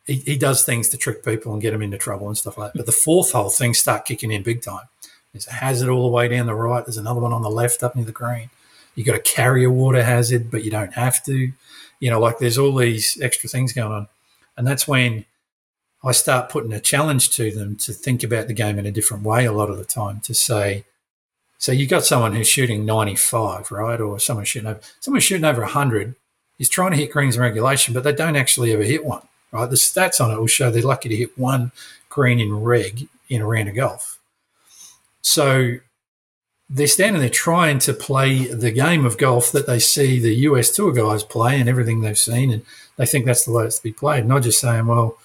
[0.06, 2.74] he, he does things to trick people and get them into trouble and stuff like
[2.74, 2.80] that.
[2.80, 4.88] But the fourth hole, things start kicking in big time.
[5.34, 6.84] There's a hazard all the way down the right.
[6.84, 8.50] There's another one on the left up near the green.
[8.96, 11.52] You got to carry a water hazard, but you don't have to.
[12.00, 14.08] You know, like there's all these extra things going on,
[14.58, 15.26] and that's when
[16.04, 19.24] I start putting a challenge to them to think about the game in a different
[19.24, 19.46] way.
[19.46, 20.86] A lot of the time, to say,
[21.58, 25.62] so you've got someone who's shooting 95, right, or someone shooting over someone shooting over
[25.62, 26.16] 100
[26.58, 29.70] is trying to hit greens in regulation, but they don't actually ever hit one right?
[29.70, 31.72] The stats on it will show they're lucky to hit one
[32.10, 34.20] green in reg in a round of golf.
[35.22, 35.78] So
[36.70, 40.70] they're standing there trying to play the game of golf that they see the US
[40.70, 42.64] tour guys play and everything they've seen, and
[42.98, 44.26] they think that's the way it's to be played.
[44.26, 45.18] Not just saying, well,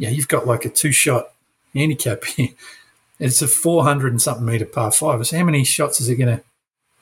[0.00, 1.32] yeah, you've got like a two shot
[1.74, 2.48] handicap here.
[3.18, 5.24] It's a 400 and something meter par five.
[5.26, 6.42] So how many shots is it going to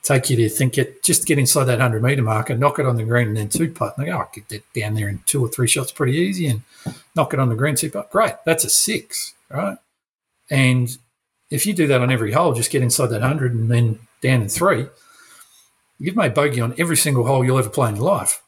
[0.03, 2.97] take you to think it, just get inside that 100 metre marker, knock it on
[2.97, 3.97] the green, and then two putt.
[3.97, 6.47] And they go, oh, I get down there in two or three shots pretty easy
[6.47, 6.61] and
[7.15, 8.11] knock it on the green, two putt.
[8.11, 8.33] Great.
[8.45, 9.77] That's a six, right?
[10.49, 10.89] And
[11.49, 14.41] if you do that on every hole, just get inside that 100 and then down
[14.41, 14.87] in three,
[15.99, 18.41] you've made bogey on every single hole you'll ever play in your life.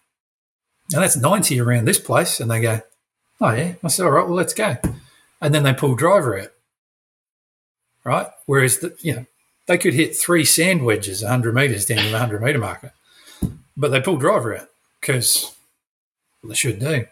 [0.93, 2.41] And that's 90 around this place.
[2.41, 2.81] And they go,
[3.41, 3.73] oh, yeah.
[3.83, 4.77] I said, all right, well, let's go.
[5.41, 6.51] And then they pull driver out,
[8.03, 8.27] right?
[8.45, 9.25] Whereas, the, you know,
[9.67, 12.93] they could hit three sand wedges 100 metres down to the 100 metre marker,
[13.75, 14.67] but they pulled driver out
[14.99, 15.53] because
[16.41, 17.05] well, they should do.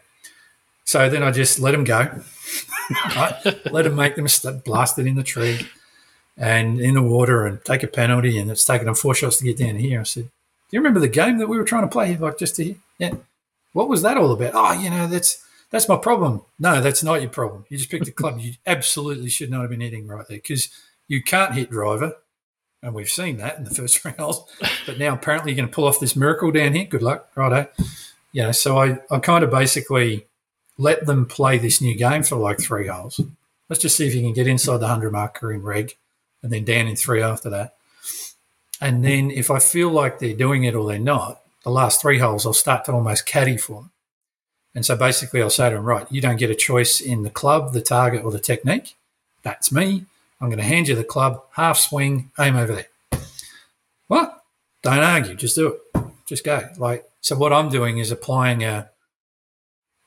[0.84, 2.22] So then I just let them go,
[3.16, 3.34] right?
[3.70, 4.26] let them make them
[4.64, 5.68] blast it in the tree
[6.36, 8.38] and in the water and take a penalty.
[8.38, 10.00] And it's taken them four shots to get down here.
[10.00, 10.30] I said, Do
[10.72, 12.16] you remember the game that we were trying to play?
[12.16, 13.14] Like just to, yeah.
[13.72, 14.52] What was that all about?
[14.54, 16.42] Oh, you know, that's that's my problem.
[16.58, 17.64] No, that's not your problem.
[17.68, 20.68] You just picked a club you absolutely should not have been hitting right there because
[21.08, 22.14] you can't hit driver
[22.82, 24.44] and we've seen that in the first holes.
[24.86, 26.84] But now apparently you're going to pull off this miracle down here.
[26.84, 27.68] Good luck, righto.
[28.32, 30.26] You know, so I, I kind of basically
[30.78, 33.20] let them play this new game for like three holes.
[33.68, 35.96] Let's just see if you can get inside the 100 marker in reg
[36.42, 37.74] and then down in three after that.
[38.80, 42.18] And then if I feel like they're doing it or they're not, the last three
[42.18, 43.90] holes, I'll start to almost caddy for them.
[44.74, 47.30] And so basically, I'll say to them, right, you don't get a choice in the
[47.30, 48.96] club, the target, or the technique.
[49.42, 50.04] That's me.
[50.40, 53.20] I'm going to hand you the club, half swing, aim over there.
[54.06, 54.42] What?
[54.82, 56.04] Don't argue, just do it.
[56.26, 56.68] Just go.
[56.78, 58.90] Like so what I'm doing is applying a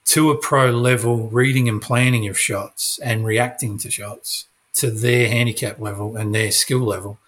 [0.06, 5.30] to a pro level reading and planning of shots and reacting to shots to their
[5.30, 7.19] handicap level and their skill level.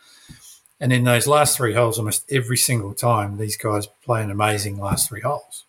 [0.79, 4.77] And in those last three holes, almost every single time, these guys play an amazing
[4.77, 5.63] last three holes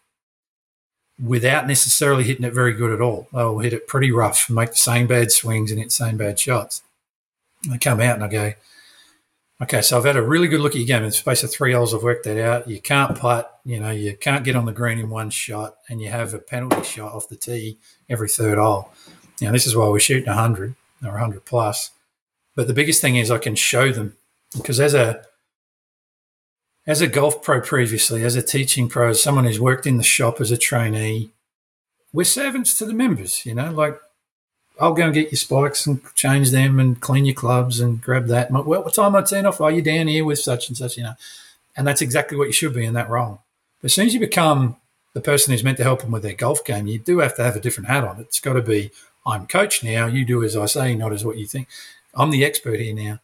[1.23, 3.29] without necessarily hitting it very good at all.
[3.33, 6.17] They'll hit it pretty rough, and make the same bad swings and hit the same
[6.17, 6.83] bad shots.
[7.71, 8.53] I come out and I go,
[9.63, 11.03] okay, so I've had a really good look at your game.
[11.03, 12.69] In the space of three holes, I've worked that out.
[12.69, 16.01] You can't putt, you know, you can't get on the green in one shot, and
[16.01, 18.93] you have a penalty shot off the tee every third hole.
[19.41, 20.75] Now, this is why we're shooting 100
[21.05, 21.91] or 100 plus.
[22.55, 24.17] But the biggest thing is I can show them
[24.57, 25.23] because as a
[26.87, 30.05] as a golf pro previously, as a teaching pro, as someone who's worked in the
[30.05, 31.31] shop as a trainee,
[32.13, 33.45] we're servants to the members.
[33.45, 33.99] You know, like
[34.81, 38.27] I'll go and get your spikes and change them and clean your clubs and grab
[38.27, 38.51] that.
[38.51, 39.61] Well, what time I turn off?
[39.61, 40.97] Oh, Are you down here with such and such?
[40.97, 41.15] You know,
[41.77, 43.43] and that's exactly what you should be in that role.
[43.81, 44.77] But as soon as you become
[45.13, 47.43] the person who's meant to help them with their golf game, you do have to
[47.45, 48.21] have a different hat on.
[48.21, 48.91] It's got to be
[49.27, 50.07] I'm coach now.
[50.07, 51.69] You do as I say, not as what you think.
[52.15, 53.21] I'm the expert here now,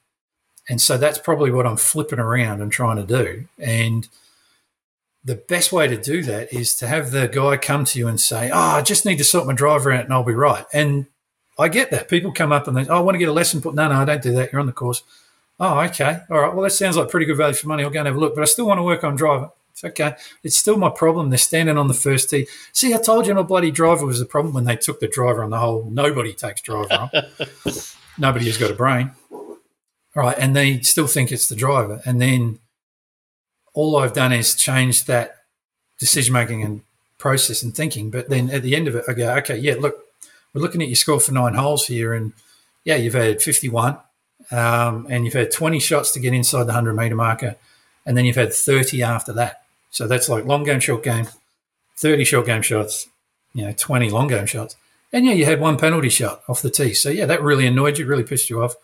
[0.69, 3.47] and so that's probably what I'm flipping around and trying to do.
[3.59, 4.09] And
[5.25, 8.21] the best way to do that is to have the guy come to you and
[8.21, 11.07] say, "Oh, I just need to sort my driver out, and I'll be right." And
[11.59, 12.09] I get that.
[12.09, 13.75] People come up and they, oh, I want to get a lesson put.
[13.75, 14.53] No, no, I don't do that.
[14.53, 15.03] You're on the course.
[15.61, 16.21] Oh, okay.
[16.31, 16.53] All right.
[16.53, 17.85] Well, that sounds like pretty good value for money.
[17.85, 19.51] I'll go and have a look, but I still want to work on driver.
[19.73, 20.15] It's okay.
[20.43, 21.31] It's still my problem.
[21.31, 22.47] They're standing on the first tee.
[22.73, 25.45] See, I told you my bloody driver was the problem when they took the driver
[25.45, 25.89] on the hole.
[25.91, 27.11] Nobody takes driver on.
[28.19, 29.13] Nobody has got a brain.
[30.15, 30.37] Right.
[30.39, 32.03] And they still think it's the driver.
[32.05, 32.59] And then
[33.73, 35.37] all I've done is change that
[35.99, 36.83] decision making and
[37.19, 38.11] process and thinking.
[38.11, 39.97] But then at the end of it, I go, okay, yeah, look,
[40.53, 42.33] we're looking at your score for nine holes here, and
[42.85, 43.97] yeah, you've had 51,
[44.51, 47.57] um, and you've had 20 shots to get inside the 100 meter marker,
[48.05, 49.63] and then you've had 30 after that.
[49.91, 51.29] So that's like long game, short game,
[51.97, 53.09] 30 short game shots,
[53.55, 54.77] you know, 20 long game shots.
[55.13, 56.95] And yeah, you had one penalty shot off the tee.
[56.95, 58.75] So yeah, that really annoyed you, really pissed you off.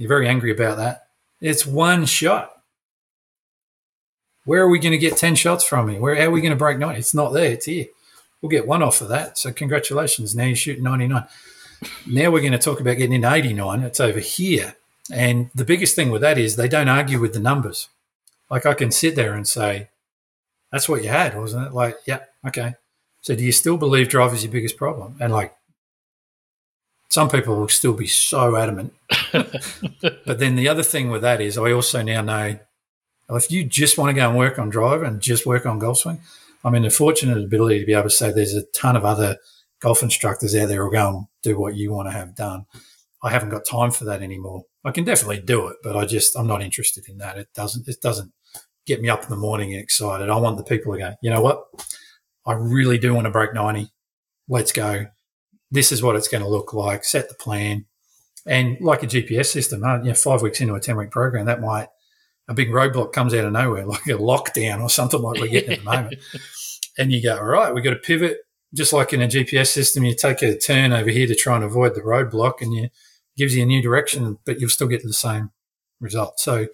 [0.00, 1.08] You're very angry about that.
[1.42, 2.50] It's one shot.
[4.46, 5.98] Where are we going to get 10 shots from me?
[5.98, 6.98] Where are we going to break 90?
[6.98, 7.52] It's not there.
[7.52, 7.84] It's here.
[8.40, 9.36] We'll get one off of that.
[9.36, 10.34] So congratulations.
[10.34, 11.26] Now you're shooting 99.
[12.06, 13.82] Now we're going to talk about getting in 89.
[13.82, 14.74] It's over here.
[15.12, 17.90] And the biggest thing with that is they don't argue with the numbers.
[18.50, 19.90] Like I can sit there and say,
[20.72, 21.74] that's what you had, wasn't it?
[21.74, 22.76] Like, yeah, okay.
[23.20, 25.16] So do you still believe drive is your biggest problem?
[25.20, 25.54] And like,
[27.10, 28.94] some people will still be so adamant.
[29.32, 32.58] but then the other thing with that is I also now know
[33.30, 35.98] if you just want to go and work on drive and just work on golf
[35.98, 36.20] swing,
[36.64, 39.36] I'm in the fortunate ability to be able to say there's a ton of other
[39.80, 42.66] golf instructors out there who go and do what you want to have done.
[43.22, 44.64] I haven't got time for that anymore.
[44.84, 47.38] I can definitely do it, but I just I'm not interested in that.
[47.38, 48.32] It doesn't it doesn't
[48.86, 50.30] get me up in the morning and excited.
[50.30, 51.64] I want the people to go, you know what?
[52.46, 53.88] I really do want to break 90.
[54.48, 55.06] Let's go.
[55.70, 57.04] This is what it's going to look like.
[57.04, 57.86] Set the plan.
[58.46, 61.46] And like a GPS system, uh, you know, five weeks into a 10 week program,
[61.46, 61.88] that might,
[62.48, 65.72] a big roadblock comes out of nowhere, like a lockdown or something like we're getting
[65.72, 66.16] at the moment.
[66.98, 68.38] And you go, all right, we've got to pivot.
[68.72, 71.64] Just like in a GPS system, you take a turn over here to try and
[71.64, 72.88] avoid the roadblock and you
[73.36, 75.50] gives you a new direction, but you'll still get the same
[76.00, 76.38] result.
[76.38, 76.66] So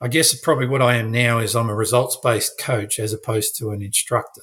[0.00, 3.56] I guess probably what I am now is I'm a results based coach as opposed
[3.58, 4.42] to an instructor.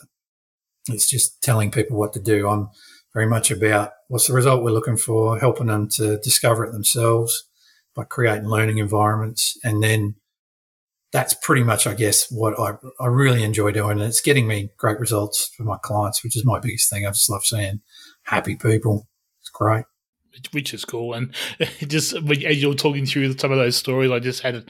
[0.88, 2.48] It's just telling people what to do.
[2.48, 2.70] I'm
[3.20, 7.44] very much about what's the result we're looking for, helping them to discover it themselves
[7.94, 9.60] by creating learning environments.
[9.62, 10.16] And then
[11.12, 14.00] that's pretty much, I guess, what I, I really enjoy doing.
[14.00, 17.06] And it's getting me great results for my clients, which is my biggest thing.
[17.06, 17.82] I just love seeing
[18.24, 19.10] happy people.
[19.42, 19.84] It's great
[20.52, 21.16] which is cool.
[21.16, 21.36] And
[21.80, 24.66] just as you're talking through some of those stories, I just had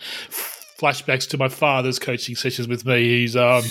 [0.79, 3.03] flashbacks to my father's coaching sessions with me.
[3.03, 3.63] He's um,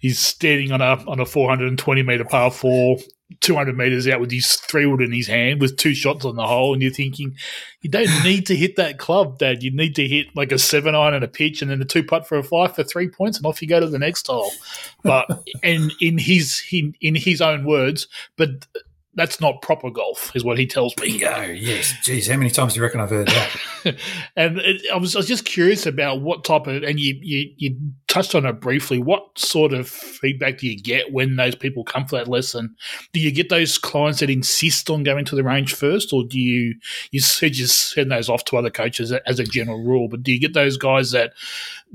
[0.00, 2.98] he's standing on a on a 420 meter par four,
[3.40, 6.46] 200 meters out with his three wood in his hand with two shots on the
[6.46, 7.36] hole, and you're thinking,
[7.82, 9.62] you don't need to hit that club, Dad.
[9.62, 12.02] You need to hit like a seven iron and a pitch, and then a two
[12.02, 14.50] putt for a five for three points, and off you go to the next hole.
[15.02, 15.26] But
[15.62, 18.66] and in his in, in his own words, but
[19.18, 21.18] that's not proper golf, is what he tells me.
[21.18, 21.92] Bingo, yes.
[22.02, 23.96] Geez, how many times do you reckon I've heard that?
[24.36, 27.50] and it, I, was, I was just curious about what type of, and you, you,
[27.56, 27.76] you
[28.06, 28.98] touched on it briefly.
[28.98, 32.76] What sort of feedback do you get when those people come for that lesson?
[33.12, 36.38] Do you get those clients that insist on going to the range first, or do
[36.38, 36.74] you
[37.10, 40.08] you said just send those off to other coaches as a general rule?
[40.08, 41.32] But do you get those guys that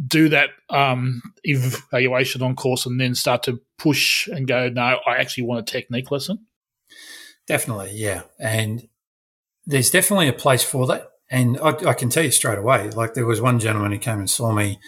[0.08, 5.18] do that um, evaluation on course and then start to push and go, no, I
[5.18, 6.46] actually want a technique lesson?
[7.48, 8.24] Definitely, yeah.
[8.40, 8.88] And
[9.66, 11.10] there's definitely a place for that.
[11.30, 14.20] And I, I, can tell you straight away, like there was one gentleman who came
[14.20, 14.80] and saw me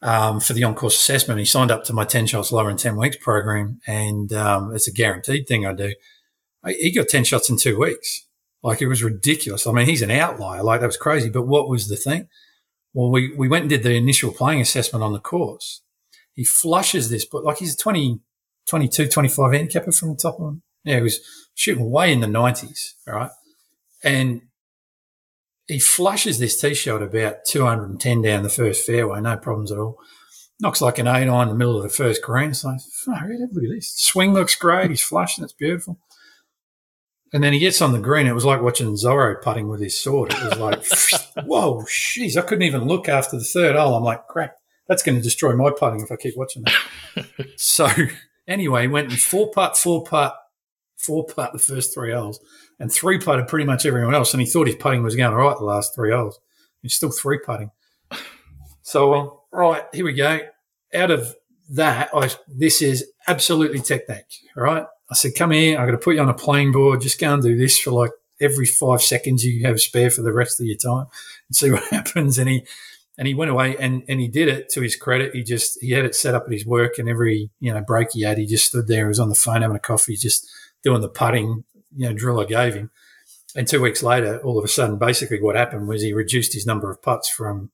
[0.00, 1.38] um, for the on-course assessment.
[1.38, 3.80] He signed up to my 10 shots lower in 10 weeks program.
[3.86, 5.94] And um, it's a guaranteed thing I do.
[6.64, 8.26] I, he got 10 shots in two weeks.
[8.62, 9.66] Like it was ridiculous.
[9.66, 10.62] I mean, he's an outlier.
[10.62, 11.28] Like that was crazy.
[11.28, 12.28] But what was the thing?
[12.94, 15.82] Well, we, we went and did the initial playing assessment on the course.
[16.34, 18.20] He flushes this, but like he's a 20,
[18.66, 20.62] 22, 25 handicapper from the top of him.
[20.84, 21.20] Yeah, he was
[21.54, 23.30] shooting way in the 90s, right?
[24.02, 24.42] And
[25.66, 29.98] he flushes this tee shot about 210 down the first fairway, no problems at all.
[30.60, 32.50] Knocks like an eight on in the middle of the first green.
[32.50, 33.92] It's like, look at this.
[33.96, 34.90] Swing looks great.
[34.90, 35.42] He's flushing.
[35.42, 35.98] It's beautiful.
[37.32, 38.26] And then he gets on the green.
[38.26, 40.34] It was like watching Zorro putting with his sword.
[40.34, 42.36] It was like, whoa, jeez.
[42.36, 43.96] I couldn't even look after the third hole.
[43.96, 44.54] I'm like, crap,
[44.86, 47.26] that's going to destroy my putting if I keep watching that.
[47.56, 47.88] so
[48.46, 50.36] anyway, went in four putt, four putt,
[51.02, 52.40] four putt the first three holes
[52.78, 54.32] and three putted pretty much everyone else.
[54.32, 56.38] And he thought his putting was going all right the last three holes.
[56.82, 57.70] He's still three putting.
[58.82, 60.40] So, um, right, here we go.
[60.94, 61.34] Out of
[61.70, 64.84] that, I, this is absolutely technique, right?
[65.10, 65.78] I said, come here.
[65.78, 67.00] I'm going to put you on a playing board.
[67.00, 68.10] Just go and do this for like
[68.40, 71.06] every five seconds you have spare for the rest of your time
[71.48, 72.38] and see what happens.
[72.38, 72.66] And he,
[73.18, 75.34] and he went away and, and he did it to his credit.
[75.34, 78.08] He just, he had it set up at his work and every, you know, break
[78.12, 79.04] he had, he just stood there.
[79.04, 80.50] He was on the phone having a coffee, just
[80.82, 81.64] doing the putting,
[81.94, 82.90] you know, drill I gave him.
[83.54, 86.66] And two weeks later, all of a sudden, basically what happened was he reduced his
[86.66, 87.70] number of putts from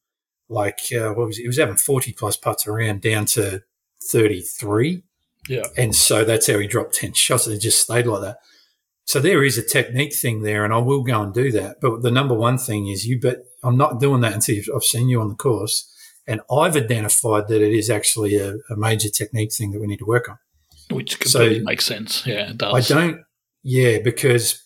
[0.49, 1.43] like, uh, what was it?
[1.43, 3.63] He was having 40 plus putts around down to
[4.11, 5.03] 33.
[5.49, 5.63] Yeah.
[5.77, 7.47] And so that's how he dropped 10 shots.
[7.47, 8.39] And it just stayed like that.
[9.05, 11.81] So there is a technique thing there, and I will go and do that.
[11.81, 15.09] But the number one thing is you bet I'm not doing that until I've seen
[15.09, 15.91] you on the course.
[16.27, 20.01] And I've identified that it is actually a, a major technique thing that we need
[20.01, 20.39] to work on.
[20.91, 22.27] Which completely so makes sense.
[22.27, 22.91] Yeah, it does.
[22.91, 23.21] I don't,
[23.63, 24.63] yeah, because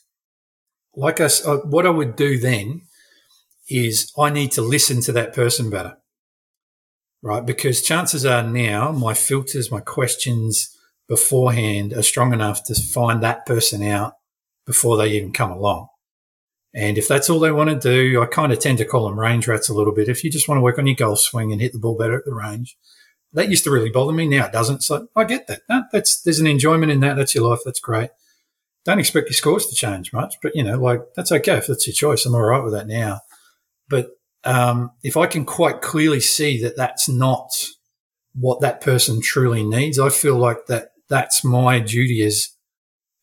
[0.95, 2.83] like I, uh, what I would do then
[3.69, 5.97] is I need to listen to that person better,
[7.23, 7.45] right?
[7.45, 10.77] Because chances are now my filters, my questions
[11.09, 14.15] beforehand are strong enough to find that person out
[14.67, 15.89] before they even come along.
[16.75, 19.21] And if that's all they want to do, I kind of tend to call them
[19.21, 20.09] range rats a little bit.
[20.09, 22.17] If you just want to work on your golf swing and hit the ball better
[22.17, 22.77] at the range,
[23.35, 24.27] that used to really bother me.
[24.27, 24.83] Now it doesn't.
[24.83, 25.63] So I get that.
[25.69, 27.17] No, that's there's an enjoyment in that.
[27.17, 27.61] That's your life.
[27.65, 28.11] That's great.
[28.85, 31.87] Don't expect your scores to change much, but you know, like that's okay if that's
[31.87, 32.27] your choice.
[32.27, 33.21] I'm all right with that now.
[33.89, 34.11] But
[34.45, 37.51] um, if I can quite clearly see that that's not
[38.35, 42.49] what that person truly needs, I feel like that that's my duty as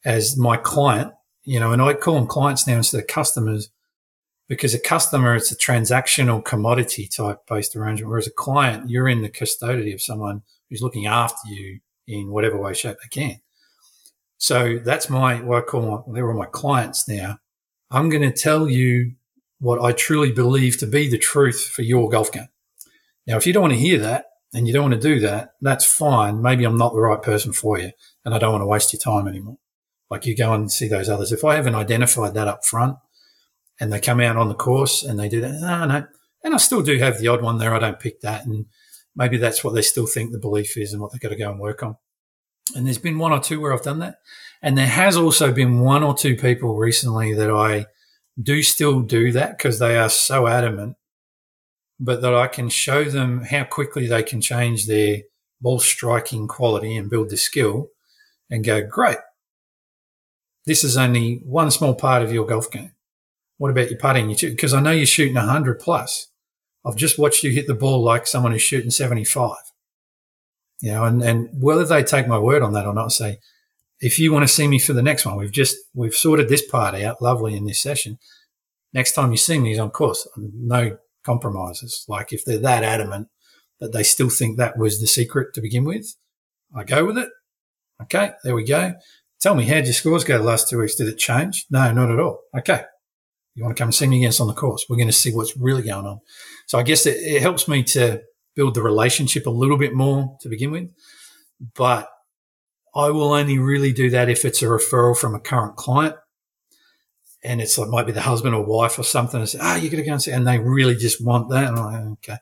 [0.05, 1.13] as my client
[1.49, 3.69] you know, and I call them clients now instead of customers
[4.49, 8.09] because a customer, it's a transactional commodity type based arrangement.
[8.09, 12.59] Whereas a client, you're in the custody of someone who's looking after you in whatever
[12.59, 13.39] way, shape they can.
[14.39, 17.37] So that's my, what I call my, they're all my clients now.
[17.91, 19.13] I'm going to tell you
[19.59, 22.47] what I truly believe to be the truth for your golf game.
[23.27, 25.53] Now, if you don't want to hear that and you don't want to do that,
[25.61, 26.41] that's fine.
[26.41, 27.91] Maybe I'm not the right person for you
[28.25, 29.57] and I don't want to waste your time anymore.
[30.09, 31.31] Like you go and see those others.
[31.31, 32.97] If I haven't identified that up front
[33.79, 36.07] and they come out on the course and they do that, no, no.
[36.43, 37.73] And I still do have the odd one there.
[37.73, 38.45] I don't pick that.
[38.45, 38.65] And
[39.15, 41.51] maybe that's what they still think the belief is and what they've got to go
[41.51, 41.97] and work on.
[42.75, 44.15] And there's been one or two where I've done that.
[44.61, 47.87] And there has also been one or two people recently that I
[48.41, 50.95] do still do that because they are so adamant,
[51.99, 55.19] but that I can show them how quickly they can change their
[55.61, 57.89] ball striking quality and build the skill
[58.49, 59.17] and go, great
[60.69, 62.91] this is only one small part of your golf game.
[63.59, 64.29] What about your putting?
[64.29, 66.27] Because I know you're shooting 100 plus.
[66.85, 69.51] I've just watched you hit the ball like someone who's shooting 75.
[70.81, 73.39] You know, and, and whether they take my word on that or not, say,
[73.99, 76.65] if you want to see me for the next one, we've just, we've sorted this
[76.65, 78.17] part out lovely in this session.
[78.93, 80.25] Next time you see me is on course.
[80.37, 82.05] No compromises.
[82.07, 83.27] Like if they're that adamant
[83.81, 86.15] that they still think that was the secret to begin with,
[86.73, 87.29] I go with it.
[88.03, 88.93] Okay, there we go.
[89.41, 90.95] Tell me, how'd your scores go the last two weeks?
[90.95, 91.65] Did it change?
[91.69, 92.39] No, not at all.
[92.57, 92.83] Okay.
[93.55, 94.85] You want to come and see me again on the course?
[94.89, 96.19] We're going to see what's really going on.
[96.67, 98.21] So I guess it, it helps me to
[98.55, 100.91] build the relationship a little bit more to begin with.
[101.75, 102.09] But
[102.95, 106.15] I will only really do that if it's a referral from a current client.
[107.43, 109.39] And it's like, might be the husband or wife or something.
[109.39, 110.31] And say, ah, oh, you got to go and see.
[110.31, 111.69] And they really just want that.
[111.69, 112.37] And I'm like, okay.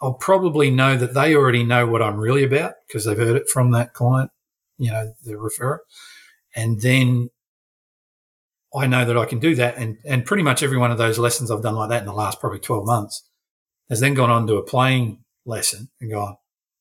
[0.00, 3.48] I'll probably know that they already know what I'm really about because they've heard it
[3.48, 4.30] from that client
[4.78, 5.78] you know, the referrer.
[6.54, 7.30] And then
[8.76, 9.76] I know that I can do that.
[9.76, 12.12] And, and pretty much every one of those lessons I've done like that in the
[12.12, 13.22] last probably 12 months
[13.88, 16.36] has then gone on to a playing lesson and gone,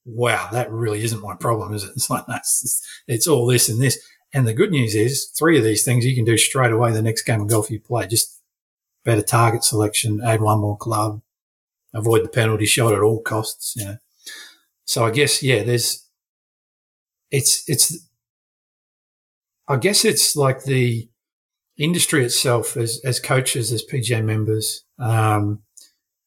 [0.05, 1.91] wow, that really isn't my problem, is it?
[1.95, 3.99] It's like, that's, it's, it's all this and this.
[4.33, 7.01] And the good news is three of these things you can do straight away the
[7.01, 8.07] next game of golf you play.
[8.07, 8.41] Just
[9.05, 11.21] better target selection, add one more club,
[11.93, 13.97] avoid the penalty shot at all costs, you know.
[14.83, 16.05] So I guess, yeah, there's,
[17.31, 18.07] it's it's
[19.67, 21.09] I guess it's like the
[21.77, 24.83] industry itself as as coaches, as PGA members.
[24.99, 25.61] Um,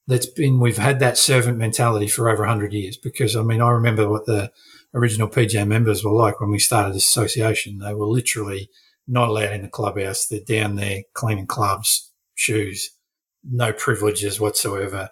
[0.06, 2.96] that's been we've had that servant mentality for over hundred years.
[2.96, 4.50] Because I mean, I remember what the
[4.94, 7.78] original PGA members were like when we started this association.
[7.78, 8.70] They were literally
[9.06, 10.26] not allowed in the clubhouse.
[10.26, 12.90] They're down there cleaning clubs, shoes,
[13.44, 15.10] no privileges whatsoever.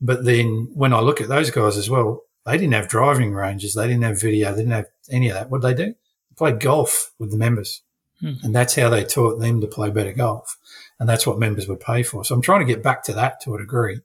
[0.00, 3.74] But then when I look at those guys as well, they didn't have driving ranges.
[3.74, 4.50] They didn't have video.
[4.50, 5.50] They didn't have any of that.
[5.50, 5.94] What did they do?
[6.40, 7.82] They golf with the members.
[8.22, 8.34] Hmm.
[8.42, 10.56] And that's how they taught them to play better golf.
[10.98, 12.24] And that's what members would pay for.
[12.24, 14.00] So I'm trying to get back to that to a degree.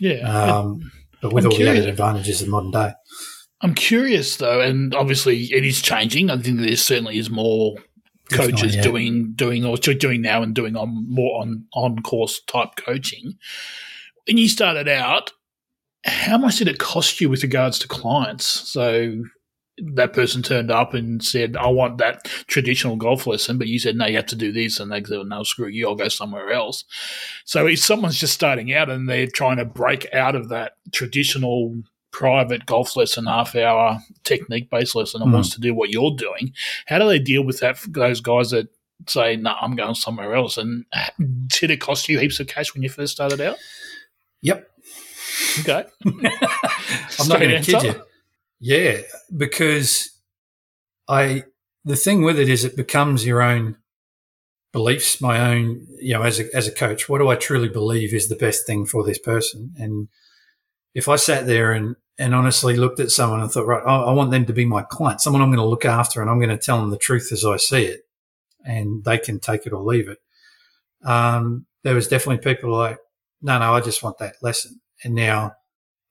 [0.00, 0.28] Yeah.
[0.28, 0.90] Um,
[1.22, 1.74] but with I'm all curious.
[1.74, 2.92] the added advantages of modern day.
[3.60, 6.30] I'm curious though, and obviously it is changing.
[6.30, 7.76] I think there certainly is more
[8.32, 8.82] coaches yeah.
[8.82, 13.34] doing doing or doing now and doing on more on on course type coaching.
[14.26, 15.32] When you started out,
[16.04, 18.46] how much did it cost you with regards to clients?
[18.46, 19.22] So
[19.80, 23.96] that person turned up and said, I want that traditional golf lesson, but you said,
[23.96, 24.80] no, you have to do this.
[24.80, 26.84] And they said, no, screw you, I'll go somewhere else.
[27.44, 31.82] So if someone's just starting out and they're trying to break out of that traditional
[32.12, 35.34] private golf lesson, half hour technique based lesson and mm.
[35.34, 36.52] wants to do what you're doing,
[36.86, 38.68] how do they deal with that, those guys that
[39.08, 40.58] say, no, I'm going somewhere else?
[40.58, 40.84] And
[41.46, 43.56] did it cost you heaps of cash when you first started out?
[44.42, 44.66] Yep.
[45.60, 45.84] Okay.
[46.06, 48.02] I'm not going to kid you.
[48.60, 48.98] Yeah,
[49.36, 50.10] because
[51.08, 51.44] I
[51.84, 53.76] the thing with it is it becomes your own
[54.72, 58.14] beliefs, my own, you know, as a, as a coach, what do I truly believe
[58.14, 59.72] is the best thing for this person?
[59.78, 60.08] And
[60.94, 64.12] if I sat there and, and honestly looked at someone and thought, right, I, I
[64.12, 66.50] want them to be my client, someone I'm going to look after and I'm going
[66.50, 68.02] to tell them the truth as I see it
[68.64, 70.18] and they can take it or leave it.
[71.04, 72.98] Um, there was definitely people like,
[73.42, 74.80] no, no, I just want that lesson.
[75.02, 75.52] And now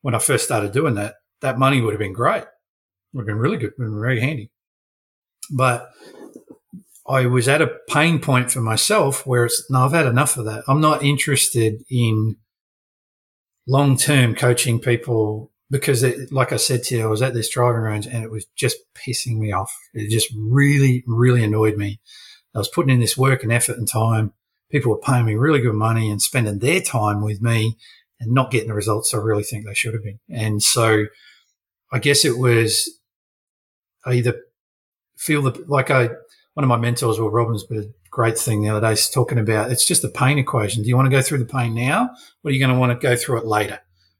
[0.01, 2.43] when I first started doing that, that money would have been great.
[3.13, 4.51] Would have been really good, been very handy.
[5.51, 5.89] But
[7.07, 10.45] I was at a pain point for myself where it's no, I've had enough of
[10.45, 10.63] that.
[10.67, 12.37] I'm not interested in
[13.67, 17.49] long term coaching people because, it, like I said to you, I was at this
[17.49, 19.75] driving range and it was just pissing me off.
[19.93, 21.99] It just really, really annoyed me.
[22.55, 24.33] I was putting in this work and effort and time.
[24.71, 27.77] People were paying me really good money and spending their time with me
[28.19, 30.19] and not getting the results I really think they should have been.
[30.29, 31.05] And so
[31.91, 32.99] I guess it was
[34.05, 34.41] I either
[35.17, 36.09] feel the, like I,
[36.53, 39.85] one of my mentors, Will Robbins, but great thing the other day, talking about it's
[39.85, 40.83] just a pain equation.
[40.83, 42.09] Do you want to go through the pain now
[42.43, 43.79] or are you going to want to go through it later?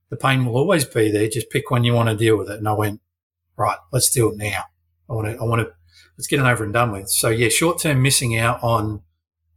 [0.09, 1.28] The pain will always be there.
[1.28, 2.57] Just pick when you want to deal with it.
[2.57, 3.01] And I went,
[3.57, 4.63] right, let's do it now.
[5.09, 5.72] I want to, I want to,
[6.17, 7.09] let's get it over and done with.
[7.09, 9.03] So yeah, short term missing out on,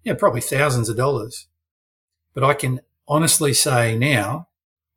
[0.04, 1.46] yeah, probably thousands of dollars.
[2.34, 4.48] But I can honestly say now,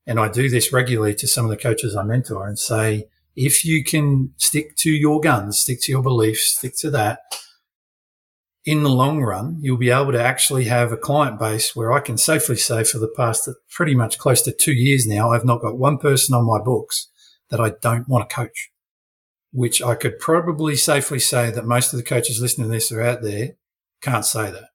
[0.07, 3.65] and I do this regularly to some of the coaches I mentor and say, if
[3.65, 7.19] you can stick to your guns, stick to your beliefs, stick to that,
[8.63, 11.99] in the long run, you'll be able to actually have a client base where I
[11.99, 15.61] can safely say for the past pretty much close to two years now, I've not
[15.61, 17.09] got one person on my books
[17.49, 18.71] that I don't want to coach,
[19.51, 23.03] which I could probably safely say that most of the coaches listening to this are
[23.03, 23.57] out there
[24.01, 24.69] can't say that.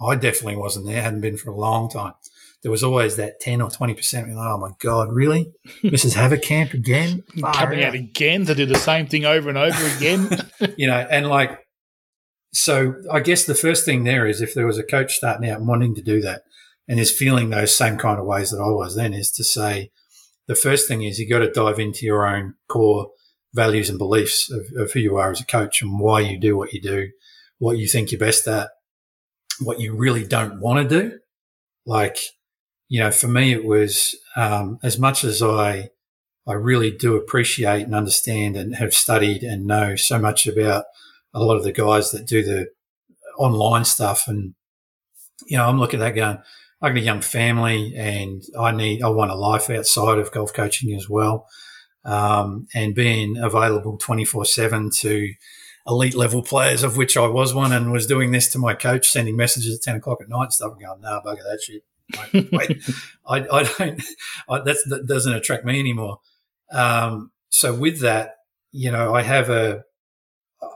[0.00, 2.14] I definitely wasn't there, hadn't been for a long time
[2.62, 5.52] there was always that 10 or 20% like, oh my God, really?
[5.82, 6.16] Mrs.
[6.16, 7.22] Haverkamp again?
[7.54, 10.28] Coming out again to do the same thing over and over again.
[10.76, 11.60] you know, and like,
[12.52, 15.58] so I guess the first thing there is if there was a coach starting out
[15.58, 16.42] and wanting to do that
[16.88, 19.90] and is feeling those same kind of ways that I was then is to say,
[20.48, 23.08] the first thing is you got to dive into your own core
[23.54, 26.56] values and beliefs of, of who you are as a coach and why you do
[26.56, 27.08] what you do,
[27.58, 28.70] what you think you're best at,
[29.60, 31.18] what you really don't want to do.
[31.84, 32.18] Like,
[32.88, 35.90] you know, for me, it was um, as much as I
[36.46, 40.84] I really do appreciate and understand and have studied and know so much about
[41.34, 42.68] a lot of the guys that do the
[43.36, 44.28] online stuff.
[44.28, 44.54] And
[45.46, 46.38] you know, I'm looking at that going,
[46.80, 50.52] I've got a young family and I need I want a life outside of golf
[50.52, 51.48] coaching as well.
[52.04, 55.34] Um, and being available 24 seven to
[55.88, 59.08] elite level players, of which I was one, and was doing this to my coach,
[59.08, 61.82] sending messages at 10 o'clock at night and stuff, and going, nah, bugger that shit.
[62.14, 62.78] I,
[63.26, 64.02] I, I don't,
[64.48, 66.20] I, that doesn't attract me anymore.
[66.72, 68.36] Um, so with that,
[68.72, 69.84] you know, I have a,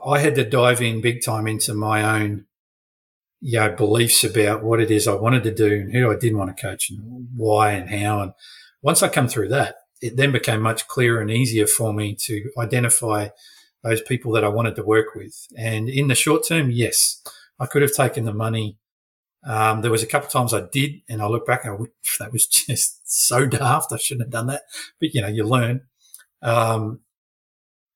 [0.05, 2.45] I had to dive in big time into my own,
[3.39, 6.37] you know, beliefs about what it is I wanted to do and who I didn't
[6.37, 8.21] want to coach and why and how.
[8.21, 8.33] And
[8.81, 12.49] once I come through that, it then became much clearer and easier for me to
[12.57, 13.29] identify
[13.83, 15.47] those people that I wanted to work with.
[15.57, 17.21] And in the short term, yes,
[17.59, 18.77] I could have taken the money
[19.43, 21.75] um, there was a couple of times I did, and I look back I
[22.19, 23.91] that was just so daft.
[23.91, 24.63] I shouldn't have done that,
[24.99, 25.81] but you know, you learn.
[26.41, 26.99] Um,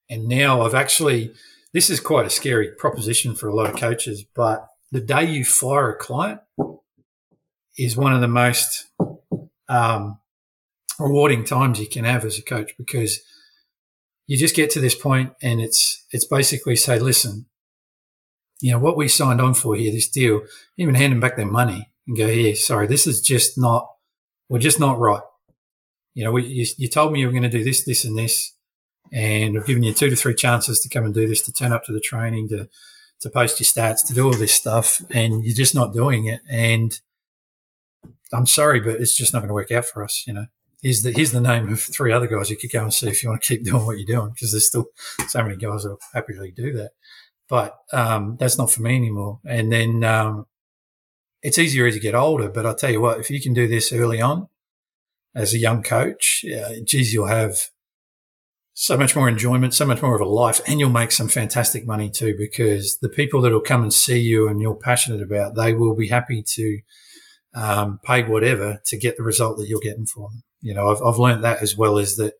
[0.09, 1.33] and now I've actually,
[1.73, 5.43] this is quite a scary proposition for a lot of coaches, but the day you
[5.43, 6.41] fire a client
[7.77, 8.87] is one of the most
[9.67, 10.19] um,
[10.99, 13.21] rewarding times you can have as a coach because
[14.27, 17.47] you just get to this point and it's it's basically say, listen,
[18.61, 20.41] you know, what we signed on for here, this deal,
[20.77, 23.89] even hand them back their money and go, here, sorry, this is just not,
[24.49, 25.21] we're just not right.
[26.13, 28.17] You know, we, you, you told me you were going to do this, this, and
[28.17, 28.53] this,
[29.11, 31.73] and I've given you two to three chances to come and do this, to turn
[31.73, 32.69] up to the training, to,
[33.21, 36.41] to post your stats, to do all this stuff, and you're just not doing it.
[36.49, 36.97] And
[38.33, 40.45] I'm sorry, but it's just not going to work out for us, you know.
[40.81, 43.23] Here's the here's the name of three other guys you could go and see if
[43.23, 44.85] you want to keep doing what you're doing because there's still
[45.27, 46.91] so many guys that will happily do that
[47.47, 49.39] but um, that's not for me anymore.
[49.47, 50.45] And then um,
[51.41, 52.49] it's easier as you get older.
[52.49, 54.47] But I'll tell you what, if you can do this early on
[55.35, 57.55] as a young coach, yeah, geez, you'll have
[58.73, 61.85] so much more enjoyment, so much more of a life, and you'll make some fantastic
[61.85, 62.35] money too.
[62.37, 65.95] Because the people that will come and see you and you're passionate about, they will
[65.95, 66.79] be happy to
[67.53, 70.43] um, pay whatever to get the result that you're getting for them.
[70.61, 72.33] You know, I've, I've learned that as well as that.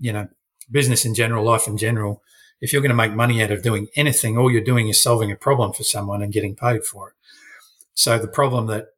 [0.00, 0.28] You know,
[0.70, 2.22] business in general, life in general
[2.60, 5.30] if you're going to make money out of doing anything, all you're doing is solving
[5.30, 7.14] a problem for someone and getting paid for it.
[7.94, 8.88] So the problem that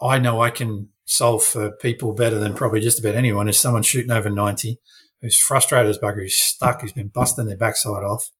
[0.00, 3.82] I know I can solve for people better than probably just about anyone is someone
[3.82, 4.78] shooting over 90
[5.20, 8.30] who's frustrated as bugger, who's stuck, who's been busting their backside off,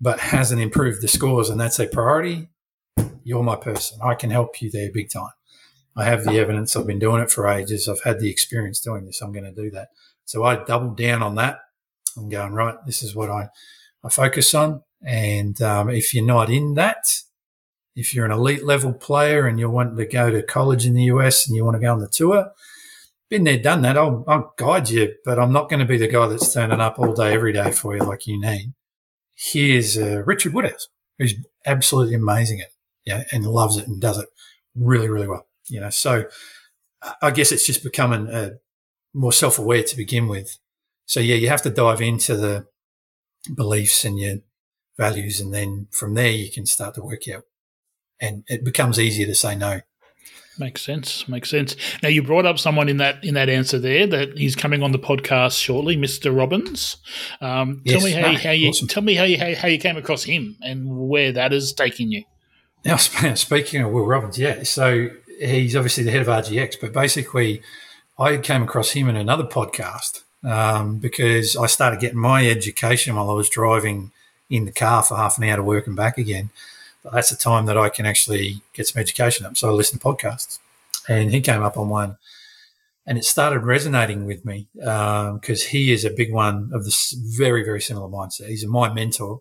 [0.00, 1.48] but hasn't improved the scores.
[1.48, 2.48] And that's a priority.
[3.24, 3.98] You're my person.
[4.02, 5.30] I can help you there big time.
[5.94, 6.74] I have the evidence.
[6.74, 7.88] I've been doing it for ages.
[7.88, 9.20] I've had the experience doing this.
[9.20, 9.88] I'm going to do that.
[10.24, 11.58] So I doubled down on that.
[12.16, 13.48] I'm going, right, this is what I
[14.04, 14.82] I focus on.
[15.04, 17.04] And um, if you're not in that,
[17.94, 21.04] if you're an elite level player and you're wanting to go to college in the
[21.04, 22.52] US and you want to go on the tour,
[23.28, 23.96] been there, done that.
[23.96, 26.98] I'll, I'll guide you, but I'm not going to be the guy that's turning up
[26.98, 28.74] all day, every day for you like you need.
[29.34, 30.88] Here's uh, Richard Woodhouse,
[31.18, 31.34] who's
[31.64, 32.72] absolutely amazing at it,
[33.06, 34.28] yeah, and loves it and does it
[34.74, 35.46] really, really well.
[35.68, 36.26] You know, so
[37.20, 38.50] I guess it's just becoming uh,
[39.14, 40.58] more self aware to begin with.
[41.06, 42.66] So yeah, you have to dive into the
[43.54, 44.36] beliefs and your
[44.96, 47.44] values, and then from there you can start to work out,
[48.20, 49.80] and it becomes easier to say no.
[50.58, 51.26] Makes sense.
[51.28, 51.76] Makes sense.
[52.02, 54.92] Now you brought up someone in that in that answer there that he's coming on
[54.92, 56.36] the podcast shortly, Mr.
[56.36, 56.98] Robbins.
[57.40, 58.86] Um, yes, tell me how, no, how you awesome.
[58.86, 62.12] tell me how you how, how, you came across him and where that is taking
[62.12, 62.24] you.
[62.84, 62.96] Now
[63.34, 64.62] speaking of Will Robbins, yeah.
[64.64, 65.08] So
[65.40, 67.62] he's obviously the head of RGX, but basically,
[68.18, 73.30] I came across him in another podcast um, because I started getting my education while
[73.30, 74.10] I was driving
[74.50, 76.50] in the car for half an hour to work and back again.
[77.02, 79.56] But that's the time that I can actually get some education up.
[79.56, 80.58] So I listen to podcasts,
[81.08, 82.16] and he came up on one,
[83.06, 87.12] and it started resonating with me because um, he is a big one of this
[87.12, 88.48] very very similar mindset.
[88.48, 89.40] He's my mentor,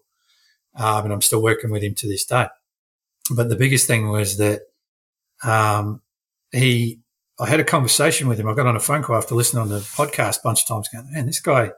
[0.75, 2.47] um, and I'm still working with him to this day.
[3.29, 4.61] But the biggest thing was that
[5.43, 6.01] um,
[6.51, 6.99] he,
[7.41, 8.47] I had a conversation with him.
[8.47, 10.89] I got on a phone call after listening on the podcast a bunch of times,
[10.89, 11.71] going, "Man, this guy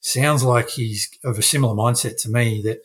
[0.00, 2.80] sounds like he's of a similar mindset to me." That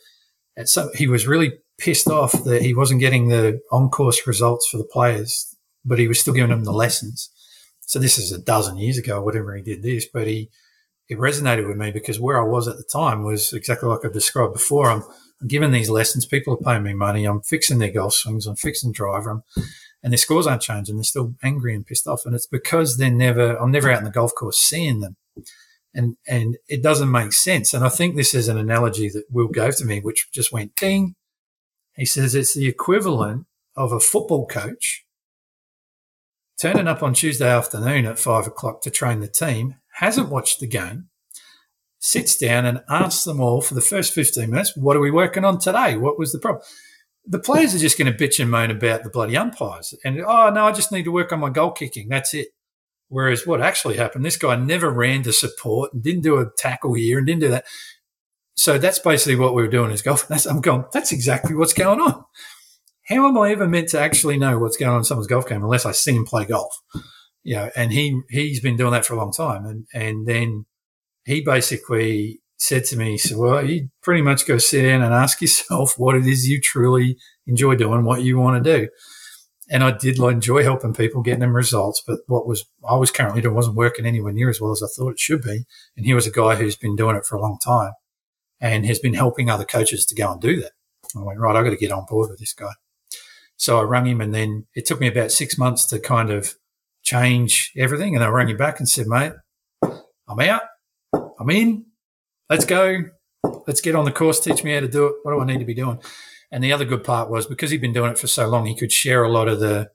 [0.56, 4.68] at some, he was really pissed off that he wasn't getting the on course results
[4.68, 7.28] for the players, but he was still giving them the lessons.
[7.80, 10.50] So this is a dozen years ago, whatever he did this, but he
[11.08, 14.08] it resonated with me because where I was at the time was exactly like I
[14.08, 14.90] described before.
[14.90, 15.04] I'm,
[15.40, 18.56] I'm giving these lessons, people are paying me money, I'm fixing their golf swings, I'm
[18.56, 19.42] fixing driver, I'm,
[20.06, 20.94] and their scores aren't changing.
[20.94, 23.56] They're still angry and pissed off, and it's because they're never.
[23.56, 25.16] I'm never out in the golf course seeing them
[25.96, 27.74] and and it doesn't make sense.
[27.74, 30.76] And I think this is an analogy that Will gave to me, which just went
[30.76, 31.16] ding.
[31.96, 35.04] He says it's the equivalent of a football coach
[36.60, 40.66] turning up on Tuesday afternoon at five o'clock to train the team, hasn't watched the
[40.66, 41.08] game,
[41.98, 45.44] sits down and asks them all for the first 15 minutes, what are we working
[45.44, 45.96] on today?
[45.96, 46.64] What was the problem?
[47.26, 49.94] The players are just going to bitch and moan about the bloody umpires.
[50.04, 52.08] And, oh, no, I just need to work on my goal kicking.
[52.08, 52.48] That's it.
[53.08, 56.94] Whereas what actually happened, this guy never ran to support and didn't do a tackle
[56.94, 57.64] here and didn't do that.
[58.56, 60.26] So that's basically what we were doing as golf.
[60.28, 62.24] That's, I'm going, that's exactly what's going on.
[63.06, 65.62] How am I ever meant to actually know what's going on in someone's golf game
[65.62, 66.74] unless I see him play golf?
[67.44, 69.66] You know, and he, he's been doing that for a long time.
[69.66, 70.64] And, and then
[71.26, 75.12] he basically said to me, he said, well, you pretty much go sit down and
[75.12, 78.88] ask yourself what it is you truly enjoy doing, what you want to do
[79.68, 82.02] and I did enjoy helping people, getting them results.
[82.06, 84.86] But what was I was currently doing wasn't working anywhere near as well as I
[84.86, 85.64] thought it should be.
[85.96, 87.92] And he was a guy who's been doing it for a long time
[88.60, 90.72] and has been helping other coaches to go and do that.
[91.16, 91.56] I went right.
[91.56, 92.72] I got to get on board with this guy.
[93.56, 96.54] So I rang him, and then it took me about six months to kind of
[97.02, 98.14] change everything.
[98.14, 99.32] And I rang him back and said, "Mate,
[99.82, 100.62] I'm out.
[101.12, 101.85] I'm in.
[102.48, 103.04] Let's go.
[103.66, 104.40] Let's get on the course.
[104.40, 105.14] Teach me how to do it.
[105.22, 106.00] What do I need to be doing?"
[106.50, 108.76] And the other good part was because he'd been doing it for so long, he
[108.76, 109.90] could share a lot of the,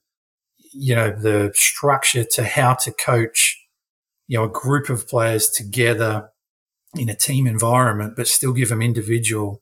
[0.73, 3.57] you know, the structure to how to coach,
[4.27, 6.29] you know, a group of players together
[6.95, 9.61] in a team environment, but still give them individual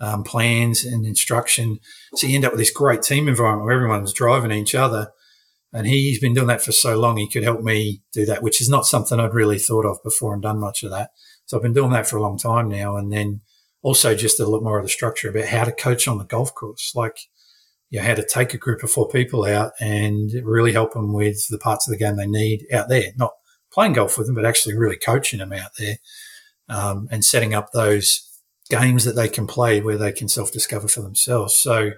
[0.00, 1.78] um, plans and instruction.
[2.16, 5.12] So you end up with this great team environment where everyone's driving each other.
[5.72, 8.60] And he's been doing that for so long, he could help me do that, which
[8.60, 11.10] is not something I'd really thought of before and done much of that.
[11.46, 12.96] So I've been doing that for a long time now.
[12.96, 13.40] And then
[13.82, 16.54] also just a lot more of the structure about how to coach on the golf
[16.54, 17.16] course, like
[17.90, 21.12] you know, how to take a group of four people out and really help them
[21.12, 23.32] with the parts of the game they need out there, not
[23.72, 25.96] playing golf with them, but actually really coaching them out there
[26.68, 28.22] um, and setting up those
[28.68, 31.56] games that they can play where they can self discover for themselves.
[31.56, 31.92] So,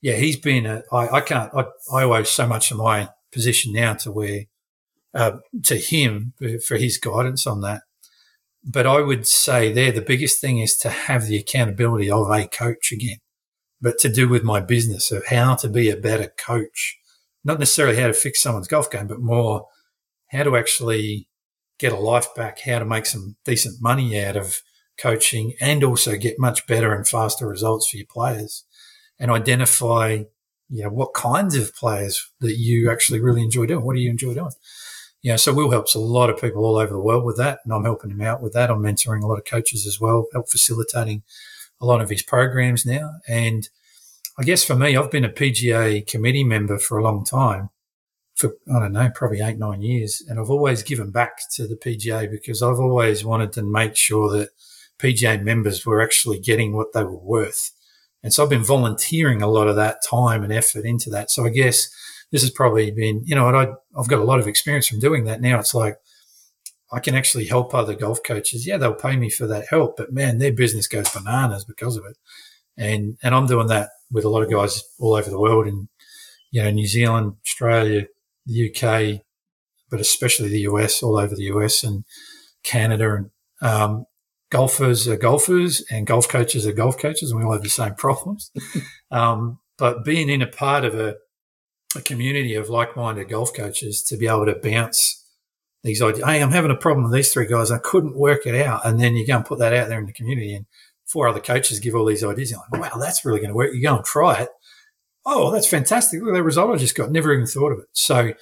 [0.00, 3.72] yeah, he's been, a, I, I can't, I, I owe so much of my position
[3.72, 4.42] now to where,
[5.14, 6.32] uh, to him
[6.66, 7.82] for his guidance on that
[8.70, 12.46] but I would say there the biggest thing is to have the accountability of a
[12.46, 13.16] coach again,
[13.80, 16.98] but to do with my business of how to be a better coach,
[17.42, 19.66] not necessarily how to fix someone's golf game, but more
[20.30, 21.28] how to actually
[21.78, 24.60] get a life back, how to make some decent money out of
[25.00, 28.66] coaching and also get much better and faster results for your players
[29.18, 30.24] and identify,
[30.68, 33.84] you know, what kinds of players that you actually really enjoy doing.
[33.84, 34.50] What do you enjoy doing?
[35.22, 37.60] You know, so Will helps a lot of people all over the world with that,
[37.64, 38.70] and I'm helping him out with that.
[38.70, 41.22] I'm mentoring a lot of coaches as well, help facilitating
[41.80, 43.14] a lot of his programs now.
[43.26, 43.68] And
[44.38, 47.70] I guess for me, I've been a PGA committee member for a long time,
[48.36, 51.76] for I don't know, probably eight nine years, and I've always given back to the
[51.76, 54.50] PGA because I've always wanted to make sure that
[54.98, 57.72] PGA members were actually getting what they were worth.
[58.22, 61.30] And so I've been volunteering a lot of that time and effort into that.
[61.30, 61.88] So I guess
[62.30, 63.68] this has probably been, you know, and I,
[63.98, 65.40] I've got a lot of experience from doing that.
[65.40, 65.96] Now it's like
[66.92, 68.66] I can actually help other golf coaches.
[68.66, 72.04] Yeah, they'll pay me for that help, but man, their business goes bananas because of
[72.04, 72.16] it.
[72.76, 75.88] And, and I'm doing that with a lot of guys all over the world in,
[76.50, 78.06] you know, New Zealand, Australia,
[78.46, 79.22] the UK,
[79.90, 82.04] but especially the US, all over the US and
[82.62, 83.14] Canada.
[83.14, 84.06] And, um,
[84.50, 87.94] golfers are golfers and golf coaches are golf coaches and we all have the same
[87.96, 88.50] problems.
[89.10, 91.16] um, but being in a part of a,
[91.96, 95.24] a community of like-minded golf coaches to be able to bounce
[95.82, 96.24] these ideas.
[96.24, 97.70] Hey, I'm having a problem with these three guys.
[97.70, 98.84] I couldn't work it out.
[98.84, 100.66] And then you go and put that out there in the community and
[101.06, 102.50] four other coaches give all these ideas.
[102.50, 103.72] You're like, wow, that's really going to work.
[103.72, 104.50] You go and try it.
[105.24, 106.20] Oh, that's fantastic.
[106.20, 107.10] Look at that result I just got.
[107.10, 107.88] Never even thought of it.
[107.92, 108.32] So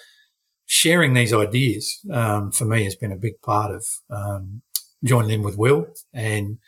[0.66, 4.62] sharing these ideas um, for me has been a big part of um,
[5.05, 5.86] joining in with Will.
[6.12, 6.59] And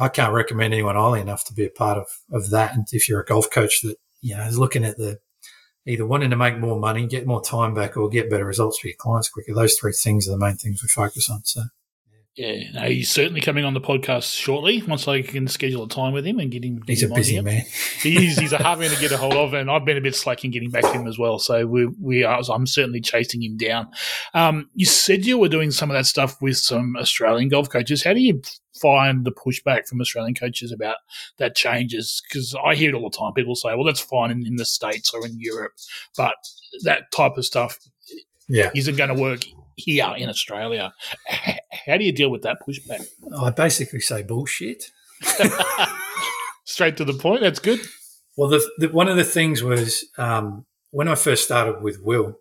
[0.00, 2.74] I can't recommend anyone highly enough to be a part of, of that.
[2.74, 5.18] And if you're a golf coach that, you know, is looking at the
[5.88, 8.88] either wanting to make more money, get more time back, or get better results for
[8.88, 9.54] your clients quicker.
[9.54, 11.40] Those three things are the main things we focus on.
[11.44, 11.62] So.
[12.38, 14.80] Yeah, he's certainly coming on the podcast shortly.
[14.82, 16.76] Once I can schedule a time with him and get him.
[16.76, 17.64] Get he's him a busy man.
[18.00, 20.14] he's he's a hard man to get a hold of, and I've been a bit
[20.14, 21.40] slack in getting back to him as well.
[21.40, 22.40] So we we are.
[22.48, 23.88] I'm certainly chasing him down.
[24.34, 28.04] Um, you said you were doing some of that stuff with some Australian golf coaches.
[28.04, 28.40] How do you
[28.80, 30.98] find the pushback from Australian coaches about
[31.38, 32.22] that changes?
[32.28, 33.32] Because I hear it all the time.
[33.32, 35.72] People say, "Well, that's fine in, in the states or in Europe,"
[36.16, 36.36] but
[36.84, 37.80] that type of stuff
[38.48, 38.70] yeah.
[38.76, 39.40] isn't going to work
[39.74, 40.92] here in Australia.
[41.88, 43.08] How do you deal with that pushback?
[43.36, 44.90] I basically say bullshit.
[46.64, 47.40] Straight to the point.
[47.40, 47.80] That's good.
[48.36, 52.38] Well, the, the, one of the things was um, when I first started with Will,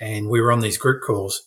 [0.00, 1.42] and we were on these group calls.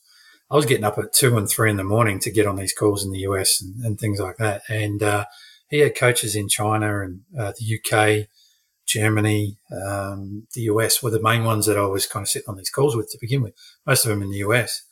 [0.50, 2.74] I was getting up at two and three in the morning to get on these
[2.74, 4.64] calls in the US and, and things like that.
[4.68, 5.26] And uh,
[5.70, 8.28] he had coaches in China and uh, the UK,
[8.86, 12.58] Germany, um, the US were the main ones that I was kind of sitting on
[12.58, 13.54] these calls with to begin with.
[13.88, 14.84] Most of them in the US.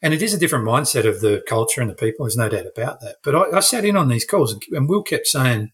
[0.00, 2.24] And it is a different mindset of the culture and the people.
[2.24, 3.16] There's no doubt about that.
[3.24, 5.72] But I, I sat in on these calls and Will kept saying,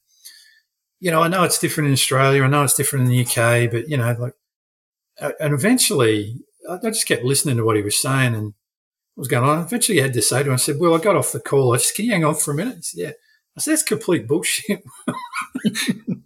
[1.01, 2.43] you know, I know it's different in Australia.
[2.43, 4.33] I know it's different in the UK, but you know, like,
[5.39, 8.55] and eventually I just kept listening to what he was saying and
[9.14, 9.61] what was going on.
[9.61, 11.75] Eventually I had to say to him, I said, well, I got off the call.
[11.75, 12.77] I said, can you hang on for a minute?
[12.77, 13.12] He said, yeah.
[13.57, 14.83] I said, that's complete bullshit.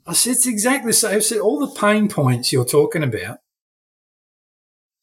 [0.06, 1.16] I said, it's exactly the same.
[1.16, 3.38] I said, all the pain points you're talking about,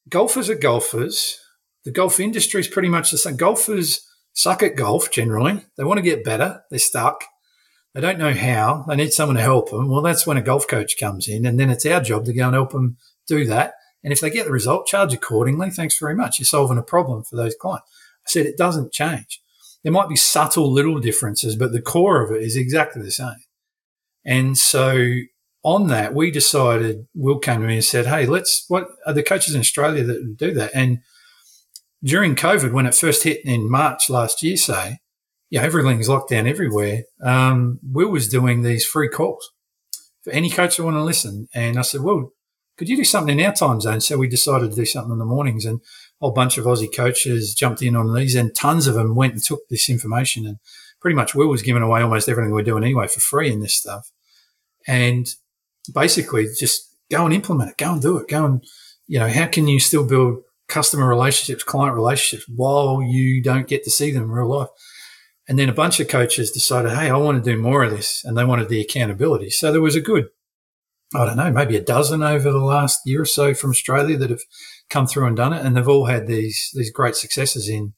[0.09, 1.39] golfers are golfers
[1.85, 3.37] the golf industry is pretty much the same.
[3.37, 5.63] Golfers suck at golf generally.
[5.77, 6.63] They want to get better.
[6.69, 7.23] They're stuck.
[7.93, 8.83] They don't know how.
[8.87, 9.89] They need someone to help them.
[9.89, 12.45] Well, that's when a golf coach comes in, and then it's our job to go
[12.45, 13.75] and help them do that.
[14.03, 15.69] And if they get the result, charge accordingly.
[15.69, 16.37] Thanks very much.
[16.37, 17.87] You're solving a problem for those clients.
[18.27, 19.41] I said it doesn't change.
[19.83, 23.43] There might be subtle little differences, but the core of it is exactly the same.
[24.25, 25.19] And so
[25.63, 29.23] on that, we decided, Will came to me and said, Hey, let's, what are the
[29.23, 30.71] coaches in Australia that do that?
[30.73, 30.99] And
[32.05, 34.99] during COVID, when it first hit in March last year, say,
[35.49, 37.03] yeah, everything's locked down everywhere.
[37.21, 39.51] Um, Will was doing these free calls
[40.23, 41.47] for any coach that want to listen.
[41.53, 42.31] And I said, well,
[42.77, 44.01] could you do something in our time zone?
[44.01, 45.83] So we decided to do something in the mornings and a
[46.25, 49.43] whole bunch of Aussie coaches jumped in on these and tons of them went and
[49.43, 50.57] took this information and
[50.99, 53.73] pretty much Will was giving away almost everything we're doing anyway for free in this
[53.73, 54.11] stuff.
[54.87, 55.27] And
[55.93, 58.63] basically just go and implement it, go and do it, go and,
[59.07, 63.83] you know, how can you still build customer relationships, client relationships while you don't get
[63.83, 64.69] to see them in real life.
[65.47, 68.23] And then a bunch of coaches decided, hey, I want to do more of this.
[68.25, 69.51] And they wanted the accountability.
[69.51, 70.29] So there was a good,
[71.13, 74.31] I don't know, maybe a dozen over the last year or so from Australia that
[74.31, 74.41] have
[74.89, 75.63] come through and done it.
[75.63, 77.93] And they've all had these, these great successes in,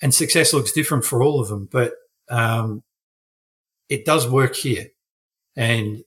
[0.00, 1.92] and success looks different for all of them, but,
[2.28, 2.82] um,
[3.88, 4.86] it does work here.
[5.54, 6.04] And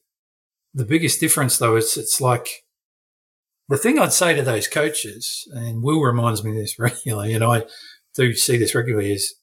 [0.74, 2.48] the biggest difference though is it's like
[3.68, 7.64] the thing I'd say to those coaches, and Will reminds me this regularly, and I
[8.14, 9.34] do see this regularly, is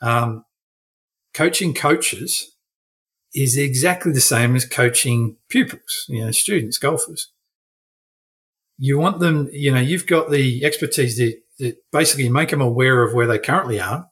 [0.00, 0.44] um,
[1.34, 2.56] coaching coaches
[3.34, 7.32] is exactly the same as coaching pupils, you know, students, golfers.
[8.78, 13.02] You want them, you know, you've got the expertise that, that basically make them aware
[13.02, 14.06] of where they currently are.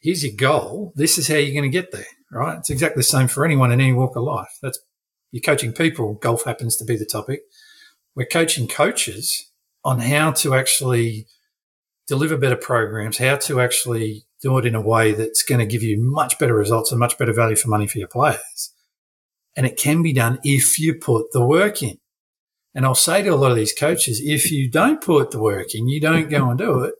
[0.00, 0.92] Here's your goal.
[0.94, 2.58] This is how you're going to get there, right?
[2.58, 4.58] It's exactly the same for anyone in any walk of life.
[4.62, 4.78] That's
[5.32, 6.14] you're coaching people.
[6.14, 7.40] Golf happens to be the topic
[8.18, 9.48] we're coaching coaches
[9.84, 11.28] on how to actually
[12.08, 15.84] deliver better programs, how to actually do it in a way that's going to give
[15.84, 18.74] you much better results and much better value for money for your players.
[19.56, 21.98] And it can be done if you put the work in.
[22.74, 25.72] And I'll say to a lot of these coaches, if you don't put the work
[25.72, 26.94] in, you don't go and do it.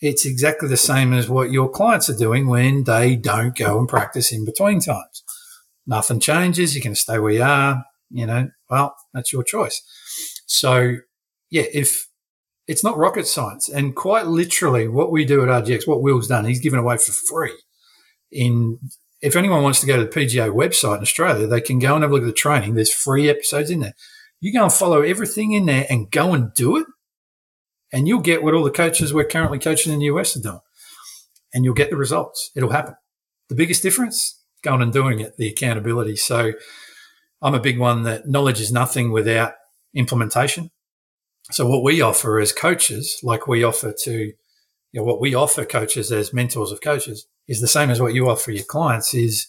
[0.00, 3.88] It's exactly the same as what your clients are doing when they don't go and
[3.88, 5.22] practice in between times.
[5.86, 6.74] Nothing changes.
[6.74, 7.84] You can stay where you are.
[8.10, 9.82] You know, well, that's your choice.
[10.48, 10.96] So,
[11.50, 12.08] yeah, if
[12.66, 16.46] it's not rocket science, and quite literally, what we do at RGX, what Will's done,
[16.46, 17.56] he's given away for free
[18.32, 18.78] in
[19.20, 22.04] if anyone wants to go to the PGA website in Australia, they can go and
[22.04, 22.74] have a look at the training.
[22.74, 23.94] There's free episodes in there.
[24.40, 26.86] You go and follow everything in there and go and do it,
[27.92, 30.60] and you'll get what all the coaches we're currently coaching in the US are doing,
[31.52, 32.50] and you'll get the results.
[32.54, 32.94] It'll happen.
[33.48, 36.16] The biggest difference, going and doing it, the accountability.
[36.16, 36.52] So
[37.42, 39.54] I'm a big one that knowledge is nothing without
[39.94, 40.70] implementation.
[41.50, 44.34] So what we offer as coaches, like we offer to, you
[44.92, 48.28] know, what we offer coaches as mentors of coaches is the same as what you
[48.28, 49.48] offer your clients is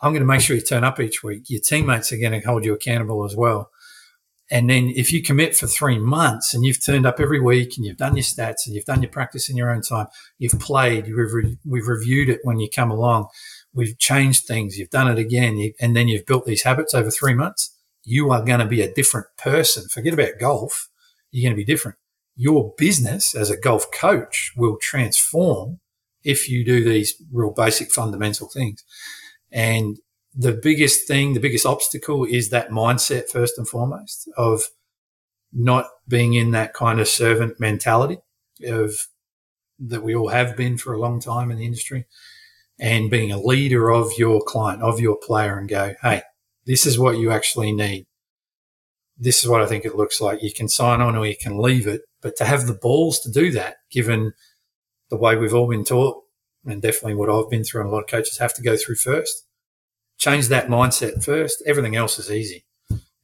[0.00, 1.44] I'm going to make sure you turn up each week.
[1.48, 3.70] Your teammates are going to hold you accountable as well.
[4.50, 7.84] And then if you commit for three months and you've turned up every week and
[7.84, 10.06] you've done your stats and you've done your practice in your own time,
[10.38, 13.26] you've played, we've, re- we've reviewed it when you come along,
[13.74, 17.10] we've changed things, you've done it again, you, and then you've built these habits over
[17.10, 17.76] three months,
[18.08, 19.88] you are going to be a different person.
[19.88, 20.88] Forget about golf
[21.30, 21.98] you're going to be different.
[22.36, 25.80] Your business as a golf coach will transform
[26.24, 28.84] if you do these real basic fundamental things.
[29.52, 29.98] And
[30.34, 34.64] the biggest thing, the biggest obstacle is that mindset first and foremost of
[35.52, 38.18] not being in that kind of servant mentality
[38.64, 39.06] of
[39.78, 42.04] that we all have been for a long time in the industry
[42.80, 46.22] and being a leader of your client, of your player and go, Hey,
[46.68, 48.06] this is what you actually need
[49.18, 50.42] this is what I think it looks like.
[50.42, 53.30] You can sign on or you can leave it, but to have the balls to
[53.30, 54.32] do that, given
[55.10, 56.22] the way we've all been taught,
[56.64, 58.96] and definitely what I've been through and a lot of coaches have to go through
[58.96, 59.44] first,
[60.18, 61.62] change that mindset first.
[61.66, 62.64] Everything else is easy.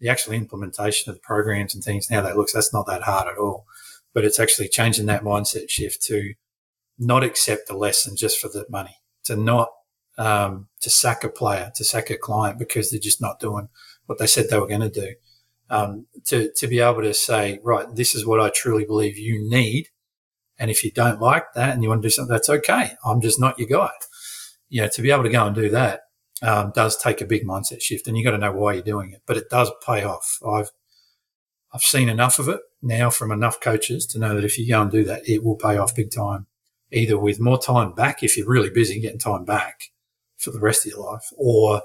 [0.01, 3.29] The actual implementation of the programs and things, now that looks, that's not that hard
[3.29, 3.67] at all.
[4.13, 6.35] But it's actually changing that mindset shift to
[6.99, 9.69] not accept the lesson just for the money, to not,
[10.19, 13.69] um, to sack a player, to sack a client because they're just not doing
[14.07, 15.15] what they said they were going to do
[15.71, 19.49] um, to, to be able to say, right, this is what I truly believe you
[19.49, 19.89] need.
[20.59, 22.93] And if you don't like that and you want to do something, that's okay.
[23.05, 23.91] I'm just not your guy.
[24.69, 26.03] You know, to be able to go and do that
[26.43, 29.13] um, does take a big mindset shift, and you've got to know why you're doing
[29.13, 29.23] it.
[29.27, 30.39] But it does pay off.
[30.47, 30.71] I've
[31.73, 34.83] I've seen enough of it now from enough coaches to know that if you go
[34.83, 36.47] and do that, it will pay off big time.
[36.93, 39.91] Either with more time back if you're really busy, getting time back
[40.37, 41.83] for the rest of your life, or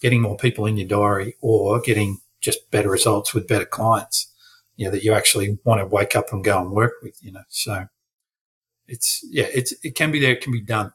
[0.00, 4.32] getting more people in your diary, or getting just better results with better clients,
[4.76, 7.32] you know, that you actually want to wake up and go and work with, you
[7.32, 7.44] know.
[7.48, 7.86] So
[8.88, 10.92] it's, yeah, it's, it can be there, it can be done.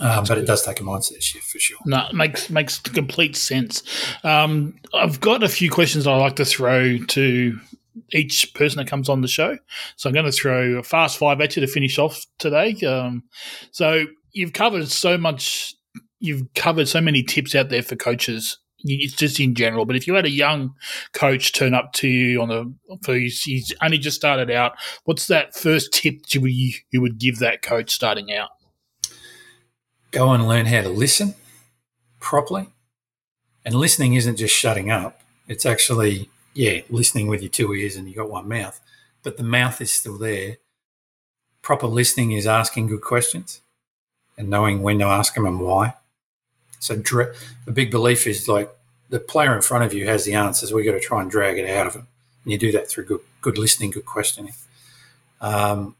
[0.00, 1.78] Um, but it does take a mindset shift for sure.
[1.86, 3.82] No, it makes makes complete sense.
[4.22, 7.58] Um, I've got a few questions I like to throw to
[8.12, 9.56] each person that comes on the show.
[9.96, 12.74] So I'm going to throw a fast five at you to finish off today.
[12.86, 13.24] Um,
[13.70, 15.74] so you've covered so much.
[16.20, 19.84] You've covered so many tips out there for coaches it's just in general.
[19.84, 20.74] But if you had a young
[21.12, 24.72] coach turn up to you on the, for he's, he's only just started out,
[25.04, 28.50] what's that first tip you, you would give that coach starting out?
[30.10, 31.34] Go and learn how to listen
[32.20, 32.68] properly.
[33.64, 35.20] And listening isn't just shutting up.
[35.48, 38.80] It's actually, yeah, listening with your two ears and you got one mouth,
[39.22, 40.58] but the mouth is still there.
[41.62, 43.60] Proper listening is asking good questions
[44.38, 45.94] and knowing when to ask them and why
[46.78, 48.70] so dra- the big belief is like
[49.10, 50.72] the player in front of you has the answers.
[50.72, 52.06] We've got to try and drag it out of them,
[52.44, 54.52] and you do that through good, good listening, good questioning.
[55.40, 55.96] Um,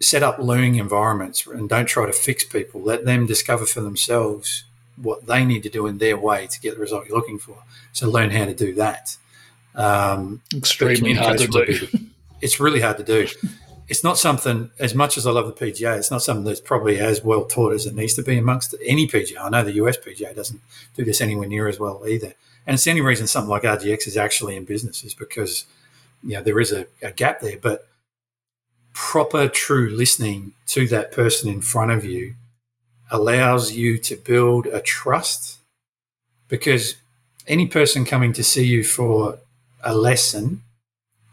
[0.00, 2.82] set up learning environments and don't try to fix people.
[2.82, 4.64] Let them discover for themselves
[4.96, 7.62] what they need to do in their way to get the result you're looking for.
[7.92, 9.16] So learn how to do that.
[9.74, 11.88] Um, Extremely hard to do.
[12.40, 13.26] it's really hard to do
[13.88, 15.96] it's not something as much as I love the PGA.
[15.96, 19.06] It's not something that's probably as well taught as it needs to be amongst any
[19.06, 19.36] PGA.
[19.40, 20.60] I know the US PGA doesn't
[20.96, 22.34] do this anywhere near as well either,
[22.66, 25.66] and it's the only reason something like RGX is actually in business is because
[26.22, 27.58] you know there is a, a gap there.
[27.58, 27.86] But
[28.92, 32.34] proper, true listening to that person in front of you
[33.10, 35.58] allows you to build a trust
[36.48, 36.96] because
[37.46, 39.38] any person coming to see you for
[39.84, 40.62] a lesson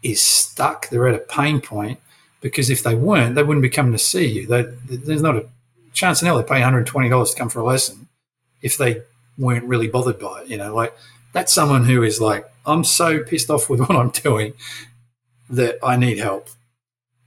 [0.02, 0.88] is stuck.
[0.88, 1.98] They're at a pain point
[2.44, 4.46] because if they weren't, they wouldn't be coming to see you.
[4.46, 5.46] They, there's not a
[5.94, 8.06] chance in hell they pay $120 to come for a lesson
[8.60, 9.00] if they
[9.38, 10.48] weren't really bothered by it.
[10.48, 10.94] You know, like
[11.32, 14.52] that's someone who is like, I'm so pissed off with what I'm doing
[15.48, 16.50] that I need help.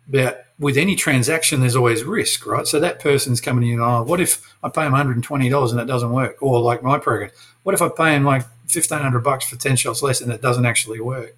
[0.08, 2.68] But with any transaction, there's always risk, right?
[2.68, 5.86] So that person's coming in, and oh, what if I pay them $120 and it
[5.86, 6.38] doesn't work?
[6.44, 7.32] Or like my program,
[7.64, 10.68] what if I pay them like 1500 bucks for 10 shots less and it doesn't
[10.68, 11.36] actually work?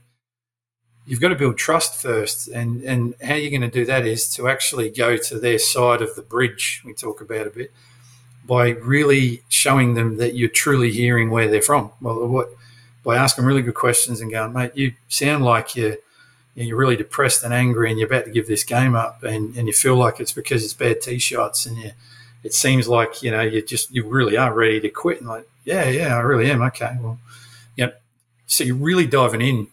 [1.09, 2.47] You've got to build trust first.
[2.47, 6.01] And, and how you're going to do that is to actually go to their side
[6.03, 7.71] of the bridge, we talk about a bit,
[8.45, 11.91] by really showing them that you're truly hearing where they're from.
[11.99, 12.49] Well, what,
[13.03, 15.97] by asking really good questions and going, mate, you sound like you're,
[16.53, 19.65] you're really depressed and angry and you're about to give this game up and, and
[19.67, 21.91] you feel like it's because it's bad tee shots and you
[22.43, 25.47] it seems like you know you just you really are ready to quit, and like
[25.65, 26.61] yeah, yeah, I really am.
[26.61, 27.19] Okay, well,
[27.75, 27.89] yeah.
[28.47, 29.67] So you're really diving in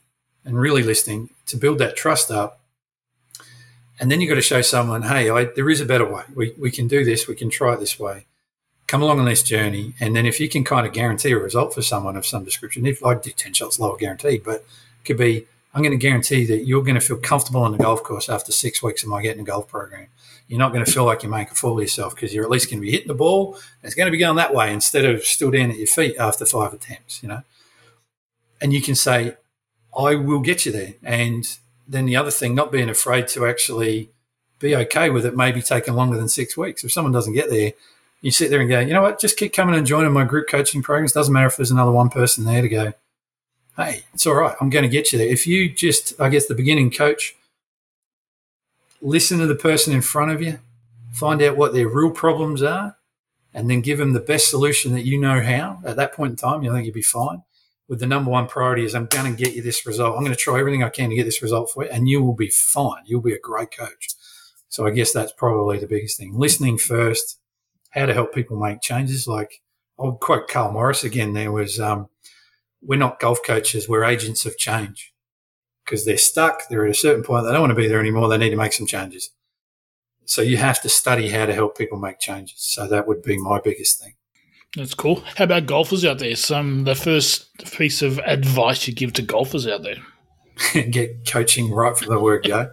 [0.47, 2.61] and really listening to build that trust up.
[3.99, 6.23] And then you've got to show someone, hey, I, there is a better way.
[6.35, 7.27] We, we can do this.
[7.27, 8.27] We can try it this way.
[8.87, 9.95] Come along on this journey.
[9.99, 12.87] And then if you can kind of guarantee a result for someone of some description,
[12.87, 16.47] if I do 10 shots lower guaranteed, but it could be, I'm going to guarantee
[16.47, 19.23] that you're going to feel comfortable on the golf course after six weeks of my
[19.23, 20.07] getting a golf program.
[20.47, 22.51] You're not going to feel like you make a fool of yourself because you're at
[22.51, 23.59] least going to be hitting the ball.
[23.83, 26.47] it's going to be going that way instead of still down at your feet after
[26.47, 27.43] five attempts, you know.
[28.61, 29.35] And you can say,
[29.97, 30.95] I will get you there.
[31.03, 31.49] And
[31.89, 34.11] then the other thing, not being afraid to actually
[34.59, 36.85] be okay with it, maybe taking longer than six weeks.
[36.85, 37.73] If someone doesn't get there,
[38.21, 40.49] you sit there and go, you know what, just keep coming and joining my group
[40.49, 41.13] coaching programs.
[41.13, 42.93] Doesn't matter if there's another one person there to go,
[43.77, 44.57] hey, it's all right.
[44.61, 45.29] I'm going to get you there.
[45.29, 47.37] If you just, I guess, the beginning coach,
[49.01, 50.59] listen to the person in front of you,
[51.13, 52.97] find out what their real problems are,
[53.55, 55.81] and then give them the best solution that you know how.
[55.85, 57.43] At that point in time, you think you'll be fine.
[57.89, 60.17] With the number one priority is I'm going to get you this result.
[60.17, 62.23] I'm going to try everything I can to get this result for you, and you
[62.23, 63.03] will be fine.
[63.07, 64.09] You'll be a great coach.
[64.69, 66.35] So I guess that's probably the biggest thing.
[66.35, 67.39] Listening first,
[67.91, 69.29] how to help people make changes.
[69.29, 69.63] Like
[69.99, 71.33] I'll quote Karl Morris again.
[71.33, 72.09] There was, um,
[72.83, 73.89] we're not golf coaches.
[73.89, 75.15] We're agents of change
[75.85, 76.69] because they're stuck.
[76.69, 77.47] They're at a certain point.
[77.47, 78.29] They don't want to be there anymore.
[78.29, 79.31] They need to make some changes.
[80.25, 82.57] So you have to study how to help people make changes.
[82.59, 84.16] So that would be my biggest thing.
[84.77, 85.23] That's cool.
[85.37, 86.37] How about golfers out there?
[86.37, 89.97] Some the first piece of advice you give to golfers out there.
[90.91, 92.71] Get coaching right from the word go.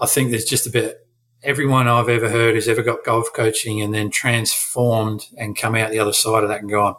[0.00, 0.96] I think there's just a bit.
[1.42, 5.90] Everyone I've ever heard who's ever got golf coaching and then transformed and come out
[5.90, 6.96] the other side of that and gone,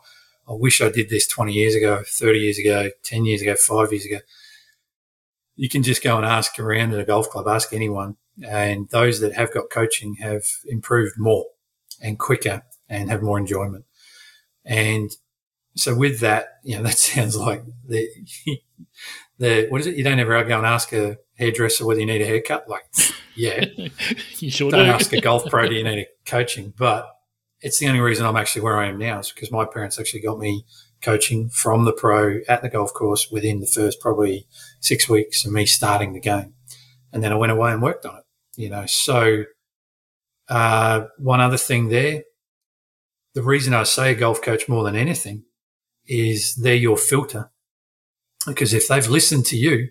[0.47, 3.91] I wish I did this 20 years ago, 30 years ago, 10 years ago, five
[3.91, 4.20] years ago
[5.59, 8.15] you can just go and ask around at a golf club, ask anyone.
[8.47, 11.47] And those that have got coaching have improved more
[12.01, 13.84] and quicker and have more enjoyment.
[14.70, 15.09] And
[15.76, 18.07] so with that, you know, that sounds like the,
[19.38, 19.97] the, what is it?
[19.97, 22.70] You don't ever go and ask a hairdresser whether you need a haircut.
[22.70, 22.86] Like,
[23.36, 23.65] yeah,
[24.38, 24.91] you sure don't do.
[24.91, 26.74] ask a golf pro, do you need a coaching?
[26.78, 27.09] But
[27.61, 30.22] it's the only reason I'm actually where I am now is because my parents actually
[30.22, 30.65] got me
[31.01, 34.45] coaching from the pro at the golf course within the first probably
[34.82, 36.53] six weeks of me starting the game.
[37.11, 38.24] And then I went away and worked on it,
[38.55, 38.86] you know.
[38.86, 39.45] So,
[40.47, 42.24] uh, one other thing there,
[43.34, 45.43] the reason I say a golf coach more than anything
[46.07, 47.51] is they're your filter.
[48.47, 49.89] Because if they've listened to you,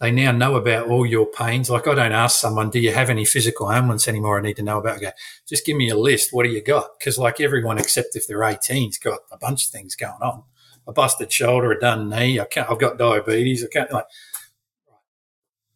[0.00, 1.70] they now know about all your pains.
[1.70, 4.38] Like I don't ask someone, do you have any physical ailments anymore?
[4.38, 4.96] I need to know about.
[4.96, 5.12] Okay,
[5.46, 6.32] just give me a list.
[6.32, 6.98] What do you got?
[6.98, 10.42] Because like everyone, except if they're 18's got a bunch of things going on.
[10.86, 12.38] A busted shoulder, a done knee.
[12.38, 13.64] I can't, I've got diabetes.
[13.64, 14.04] I can't like.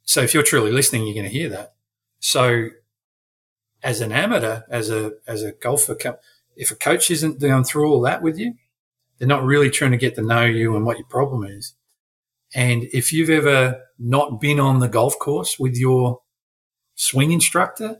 [0.03, 1.74] So if you're truly listening, you're going to hear that.
[2.20, 2.68] So
[3.82, 5.96] as an amateur, as a as a golfer,
[6.59, 8.54] if a coach isn't going through all that with you,
[9.18, 11.74] they're not really trying to get to know you and what your problem is.
[12.54, 16.20] And if you've ever not been on the golf course with your
[16.94, 17.98] swing instructor,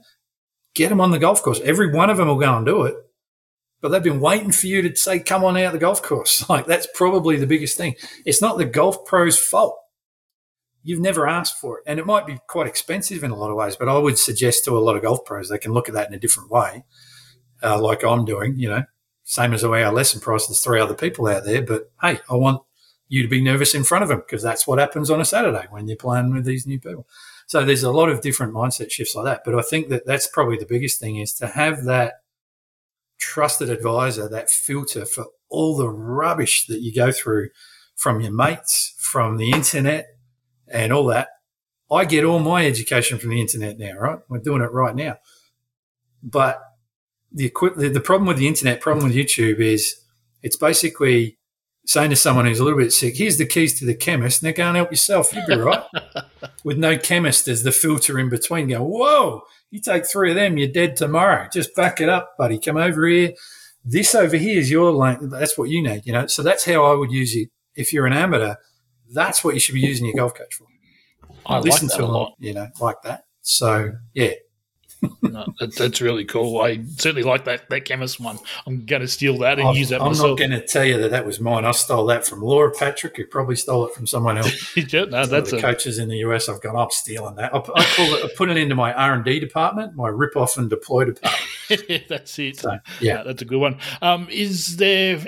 [0.75, 1.61] get them on the golf course.
[1.63, 2.95] Every one of them will go and do it,
[3.81, 6.45] but they've been waiting for you to say, come on out the golf course.
[6.49, 7.95] Like that's probably the biggest thing.
[8.25, 9.77] It's not the golf pro's fault.
[10.83, 11.83] You've never asked for it.
[11.87, 14.65] And it might be quite expensive in a lot of ways, but I would suggest
[14.65, 16.83] to a lot of golf pros, they can look at that in a different way,
[17.63, 18.83] uh, like I'm doing, you know,
[19.23, 22.19] same as the way our lesson price, there's three other people out there, but hey,
[22.29, 22.61] I want
[23.07, 25.67] you to be nervous in front of them because that's what happens on a Saturday
[25.69, 27.07] when you're playing with these new people.
[27.47, 29.41] So there's a lot of different mindset shifts like that.
[29.43, 32.21] But I think that that's probably the biggest thing is to have that
[33.17, 37.49] trusted advisor, that filter for all the rubbish that you go through
[37.95, 40.07] from your mates, from the internet
[40.67, 41.29] and all that.
[41.91, 44.19] I get all my education from the internet now, right?
[44.29, 45.17] We're doing it right now.
[46.21, 46.61] But
[47.31, 47.49] the,
[47.93, 49.95] the problem with the internet, problem with YouTube is
[50.41, 51.37] it's basically
[51.85, 54.45] saying to someone who's a little bit sick, here's the keys to the chemist, and
[54.45, 55.83] they're going, help yourself, you'll be right.
[56.63, 60.57] With no chemist as the filter in between, go, whoa, you take three of them,
[60.57, 61.47] you're dead tomorrow.
[61.51, 62.59] Just back it up, buddy.
[62.59, 63.33] Come over here.
[63.83, 65.29] This over here is your lane.
[65.29, 66.27] That's what you need, you know.
[66.27, 67.49] So that's how I would use it.
[67.75, 68.55] If you're an amateur,
[69.11, 70.65] that's what you should be using your golf coach for.
[71.45, 73.23] I Listen like to a lot, you know, like that.
[73.41, 74.33] So yeah,
[75.21, 76.61] no, that, that's really cool.
[76.61, 78.37] I certainly like that that chemist one.
[78.67, 80.31] I'm going to steal that and I've, use that I'm myself.
[80.31, 81.65] not going to tell you that that was mine.
[81.65, 84.77] I stole that from Laura Patrick, who probably stole it from someone else.
[84.93, 86.49] no, that's the a, coaches in the US.
[86.49, 87.53] I've gone, I'm stealing that.
[87.53, 87.61] I, I,
[87.97, 91.05] it, I put it into my R and D department, my rip off and deploy
[91.05, 92.07] department.
[92.09, 92.59] that's it.
[92.59, 93.77] So, yeah, that's a good one.
[94.01, 95.25] Um, is there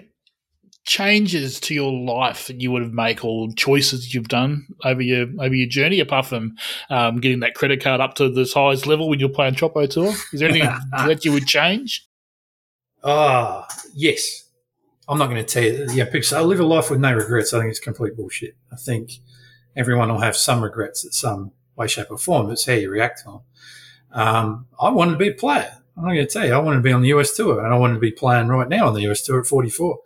[0.92, 5.26] changes to your life that you would have made or choices you've done over your
[5.40, 6.58] over your journey, apart from
[6.90, 10.14] um, getting that credit card up to this highest level when you're playing Troppo Tour?
[10.34, 12.06] Is there anything that you would change?
[13.06, 14.50] Ah, uh, yes.
[15.08, 15.88] I'm not going to tell you.
[15.94, 17.54] Yeah, say, I live a life with no regrets.
[17.54, 18.56] I think it's complete bullshit.
[18.72, 19.14] I think
[19.78, 22.52] everyone will have some regrets at some way, shape, or form.
[22.52, 23.40] It's how you react to them.
[24.12, 25.72] Um, I wanted to be a player.
[25.98, 26.54] I'm not going to tell you.
[26.54, 28.68] I wanted to be on the US tour, and I wanted to be playing right
[28.68, 30.00] now on the US tour at 44.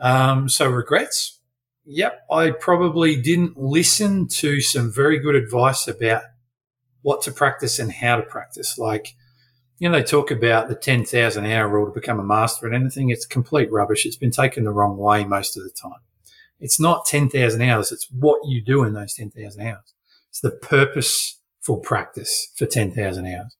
[0.00, 1.38] Um, so regrets.
[1.84, 6.22] Yep, I probably didn't listen to some very good advice about
[7.02, 8.78] what to practice and how to practice.
[8.78, 9.14] Like,
[9.78, 13.10] you know, they talk about the 10,000 hour rule to become a master at anything.
[13.10, 14.04] It's complete rubbish.
[14.04, 16.00] It's been taken the wrong way most of the time.
[16.60, 17.90] It's not 10,000 hours.
[17.90, 19.94] It's what you do in those 10,000 hours.
[20.28, 23.56] It's the purposeful practice for 10,000 hours.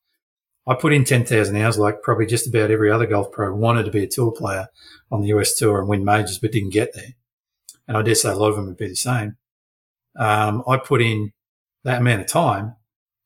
[0.67, 3.91] I put in 10,000 hours like probably just about every other golf pro wanted to
[3.91, 4.69] be a tour player
[5.11, 7.15] on the US tour and win majors, but didn't get there.
[7.89, 9.37] And I dare say a lot of them would be the same.
[10.17, 11.33] Um, I put in
[11.85, 12.77] that amount of time.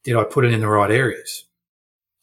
[0.05, 1.45] Did I put it in the right areas?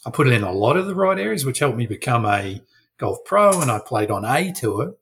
[0.05, 2.61] I put it in a lot of the right areas, which helped me become a
[2.97, 4.95] golf pro and I played on a tour,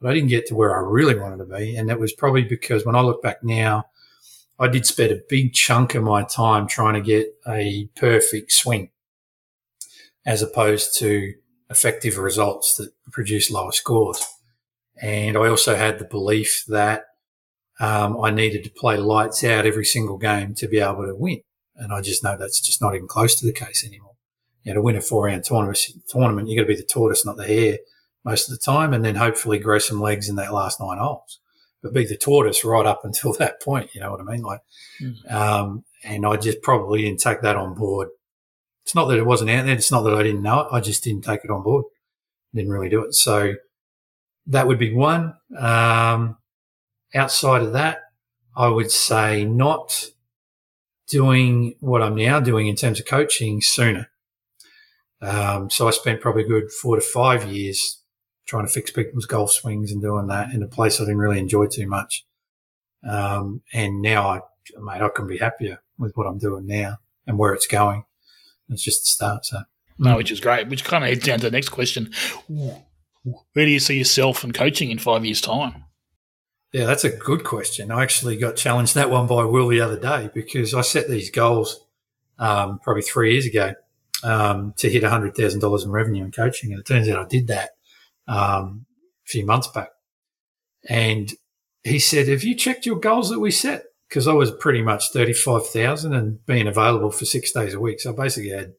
[0.00, 1.76] but I didn't get to where I really wanted to be.
[1.76, 3.84] And that was probably because when I look back now,
[4.58, 8.90] I did spend a big chunk of my time trying to get a perfect swing
[10.26, 11.34] as opposed to
[11.70, 14.24] effective results that produce lower scores.
[15.00, 17.04] And I also had the belief that
[17.78, 21.40] um, I needed to play lights out every single game to be able to win.
[21.76, 24.16] And I just know that's just not even close to the case anymore.
[24.64, 27.24] You know, to win a four round tournament, tournament, you got to be the tortoise,
[27.24, 27.78] not the hare
[28.22, 28.92] most of the time.
[28.92, 31.40] And then hopefully grow some legs in that last nine holes,
[31.82, 33.94] but be the tortoise right up until that point.
[33.94, 34.42] You know what I mean?
[34.42, 34.60] Like,
[35.00, 35.32] mm.
[35.32, 38.08] um, and I just probably didn't take that on board
[38.84, 39.74] it's not that it wasn't out there.
[39.74, 40.68] It's not that I didn't know it.
[40.72, 41.84] I just didn't take it on board.
[42.54, 43.14] Didn't really do it.
[43.14, 43.54] So
[44.46, 45.34] that would be one.
[45.56, 46.38] Um,
[47.14, 48.00] outside of that,
[48.56, 50.10] I would say not
[51.08, 54.10] doing what I'm now doing in terms of coaching sooner.
[55.22, 58.02] Um, so I spent probably good four to five years
[58.46, 61.38] trying to fix people's golf swings and doing that in a place I didn't really
[61.38, 62.24] enjoy too much.
[63.08, 64.40] Um, and now I,
[64.80, 68.04] mate, I can be happier with what I'm doing now and where it's going
[68.70, 69.44] it's just the start.
[69.44, 69.62] So
[69.98, 70.68] no, which is great.
[70.68, 72.12] Which kind of heads down to the next question:
[72.48, 72.84] Where
[73.54, 75.84] do you see yourself and coaching in five years' time?
[76.72, 77.90] Yeah, that's a good question.
[77.90, 81.30] I actually got challenged that one by Will the other day because I set these
[81.30, 81.84] goals
[82.38, 83.74] um, probably three years ago
[84.22, 87.28] um, to hit hundred thousand dollars in revenue in coaching, and it turns out I
[87.28, 87.70] did that
[88.28, 88.86] um,
[89.26, 89.90] a few months back.
[90.88, 91.32] And
[91.84, 95.12] he said, "Have you checked your goals that we set?" Because I was pretty much
[95.12, 98.00] 35,000 and being available for six days a week.
[98.00, 98.72] So I basically had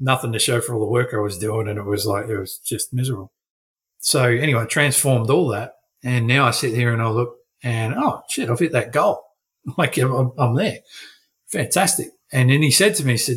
[0.00, 1.68] nothing to show for all the work I was doing.
[1.68, 3.32] And it was like, it was just miserable.
[4.00, 5.74] So anyway, I transformed all that.
[6.02, 9.24] And now I sit here and I look and, oh shit, I've hit that goal.
[9.76, 10.78] Like I'm, I'm there.
[11.48, 12.08] Fantastic.
[12.32, 13.36] And then he said to me, he said,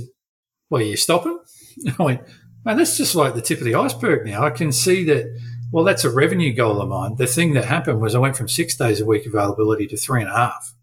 [0.69, 1.37] well, you stopping?
[1.99, 2.21] I went,
[2.63, 4.45] man, that's just like the tip of the iceberg now.
[4.45, 5.25] I can see that,
[5.73, 7.15] well, that's a revenue goal of mine.
[7.17, 10.21] The thing that happened was I went from six days a week availability to three
[10.21, 10.73] and a half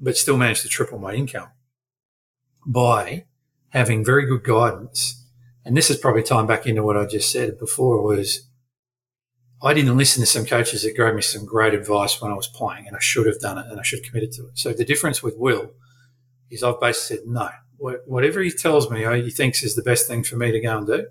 [0.00, 1.48] but still managed to triple my income
[2.66, 3.24] by
[3.70, 5.24] having very good guidance.
[5.64, 8.48] And this is probably tying back into what I just said before was
[9.62, 12.46] I didn't listen to some coaches that gave me some great advice when I was
[12.46, 14.58] playing and I should have done it and I should have committed to it.
[14.58, 15.72] So the difference with Will
[16.50, 17.48] is I've basically said, no,
[17.78, 20.78] whatever he tells me uh, he thinks is the best thing for me to go
[20.78, 21.06] and do.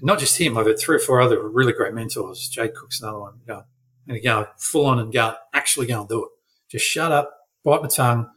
[0.00, 2.48] not just him, I've had three or four other really great mentors.
[2.48, 3.40] Jade Cook's another one.
[3.46, 3.64] Go
[4.08, 6.30] and go full on and go actually go and do it.
[6.68, 7.30] Just shut up,
[7.66, 8.30] bite my tongue,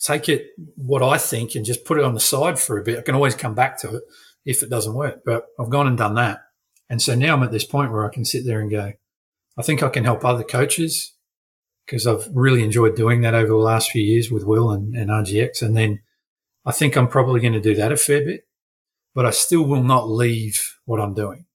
[0.00, 2.98] take it what I think and just put it on the side for a bit.
[2.98, 4.02] I can always come back to it
[4.44, 6.40] if it doesn't work, but I've gone and done that.
[6.90, 8.92] And so now I'm at this point where I can sit there and go,
[9.56, 11.14] I think I can help other coaches
[11.86, 15.08] because I've really enjoyed doing that over the last few years with Will and, and
[15.08, 15.62] RGX.
[15.62, 16.00] And then
[16.64, 18.48] I think I'm probably going to do that a fair bit,
[19.14, 21.46] but I still will not leave what I'm doing.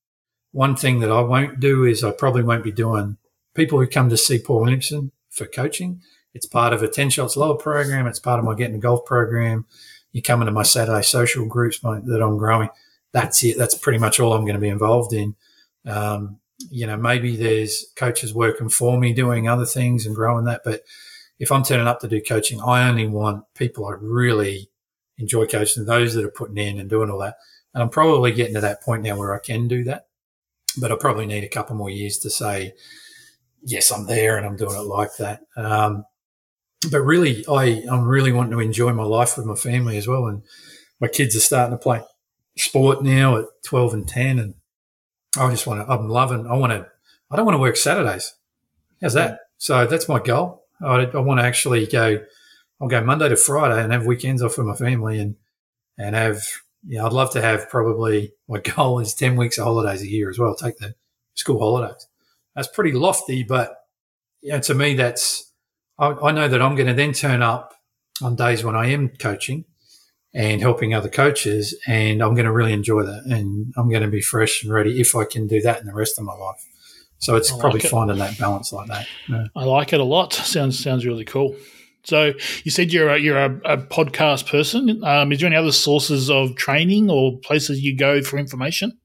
[0.54, 3.18] One thing that I won't do is I probably won't be doing
[3.54, 6.02] people who come to see Paul Williamson for coaching.
[6.34, 8.08] It's part of a 10 shots lower program.
[8.08, 9.66] It's part of my getting a golf program.
[10.12, 12.70] You come into my Saturday social groups that I'm growing.
[13.12, 13.58] That's it.
[13.58, 15.36] That's pretty much all I'm going to be involved in.
[15.86, 16.40] Um,
[16.70, 20.62] you know, maybe there's coaches working for me doing other things and growing that.
[20.64, 20.84] But
[21.40, 24.70] if I'm turning up to do coaching, I only want people I really
[25.18, 27.36] enjoy coaching, those that are putting in and doing all that.
[27.74, 30.08] And I'm probably getting to that point now where I can do that.
[30.80, 32.74] But I probably need a couple more years to say,
[33.64, 35.42] yes, I'm there and I'm doing it like that.
[35.58, 36.06] Um,
[36.90, 40.28] but really, I, I'm really wanting to enjoy my life with my family as well.
[40.28, 40.42] And
[41.00, 42.02] my kids are starting to play
[42.58, 44.40] sport now at 12 and 10.
[44.40, 44.56] And
[45.38, 46.88] I just want to, I'm loving, I want to,
[47.30, 48.34] I don't want to work Saturdays.
[49.02, 49.32] How's that?
[49.32, 49.38] Mm.
[49.58, 50.66] So that's my goal.
[50.84, 52.24] I, I want to actually go.
[52.82, 55.36] I'll go Monday to Friday and have weekends off with my family and
[55.98, 56.42] and have.
[56.84, 60.30] Yeah, I'd love to have probably my goal is ten weeks of holidays a year
[60.30, 60.56] as well.
[60.56, 60.96] Take the
[61.36, 62.08] school holidays.
[62.56, 63.76] That's pretty lofty, but
[64.42, 65.51] yeah, to me, that's
[66.02, 67.76] I, I know that I'm going to then turn up
[68.22, 69.66] on days when I am coaching
[70.34, 74.10] and helping other coaches, and I'm going to really enjoy that, and I'm going to
[74.10, 76.66] be fresh and ready if I can do that in the rest of my life.
[77.20, 77.90] So it's like probably it.
[77.90, 79.08] finding that balance like that.
[79.30, 79.46] Yeah.
[79.56, 80.34] I like it a lot.
[80.34, 81.56] Sounds sounds really cool.
[82.04, 82.34] So
[82.64, 85.04] you said you're a, you're a, a podcast person.
[85.04, 88.98] Um, is there any other sources of training or places you go for information?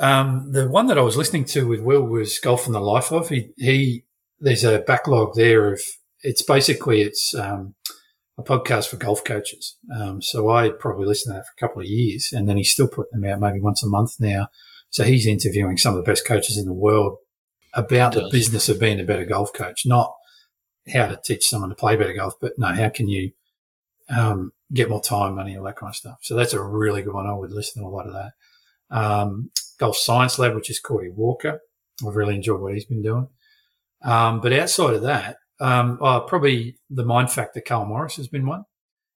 [0.00, 3.12] Um, the one that I was listening to with Will was Golf and the Life
[3.12, 3.28] of.
[3.28, 4.04] He, he
[4.40, 5.80] there's a backlog there of
[6.22, 7.74] it's basically it's um,
[8.38, 9.76] a podcast for golf coaches.
[9.94, 12.72] Um, so I probably listened to that for a couple of years, and then he's
[12.72, 14.48] still putting them out maybe once a month now.
[14.90, 17.18] So he's interviewing some of the best coaches in the world
[17.74, 20.14] about the business of being a better golf coach, not
[20.92, 23.32] how to teach someone to play better golf, but no, how can you
[24.08, 26.18] um, get more time, money, all that kind of stuff.
[26.22, 27.26] So that's a really good one.
[27.26, 28.32] I would listen to a lot of that.
[28.90, 31.60] Um, golf Science Lab, which is Cordie Walker.
[32.06, 33.28] I've really enjoyed what he's been doing.
[34.02, 38.46] Um, but outside of that, um, oh, probably the Mind Factor, Karl Morris has been
[38.46, 38.64] one,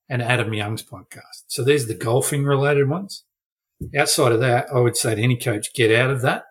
[0.08, 1.44] and Adam Young's podcast.
[1.46, 3.24] So there's the golfing related ones.
[3.96, 6.44] Outside of that, I would say to any coach, get out of that,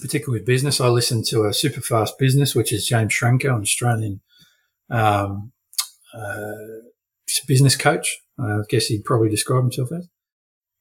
[0.00, 0.80] particularly with business.
[0.80, 4.20] I listen to a super fast business, which is James Schramko, an Australian
[4.90, 5.52] um,
[6.14, 6.52] uh,
[7.46, 8.18] business coach.
[8.38, 10.08] I guess he'd probably describe himself as.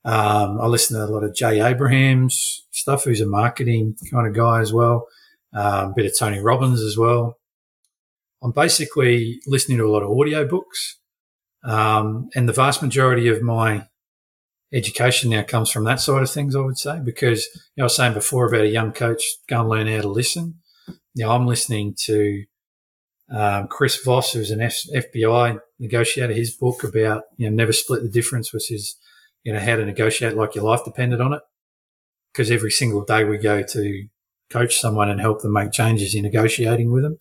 [0.05, 4.35] Um, I listen to a lot of Jay Abraham's stuff, who's a marketing kind of
[4.35, 5.07] guy as well.
[5.53, 7.37] Um, a bit of Tony Robbins as well.
[8.45, 10.99] I'm basically listening to a lot of audio books.
[11.63, 13.87] Um, and the vast majority of my
[14.71, 17.85] education now comes from that side of things, I would say, because you know, I
[17.85, 20.59] was saying before about a young coach go and learn how to listen.
[21.15, 22.43] Now I'm listening to
[23.31, 28.03] um, Chris Voss, who's an F- FBI negotiator, his book about you know never split
[28.03, 28.95] the difference, which is
[29.43, 31.41] you know how to negotiate like your life depended on it.
[32.31, 34.07] Because every single day we go to
[34.49, 37.19] coach someone and help them make changes, you're negotiating with them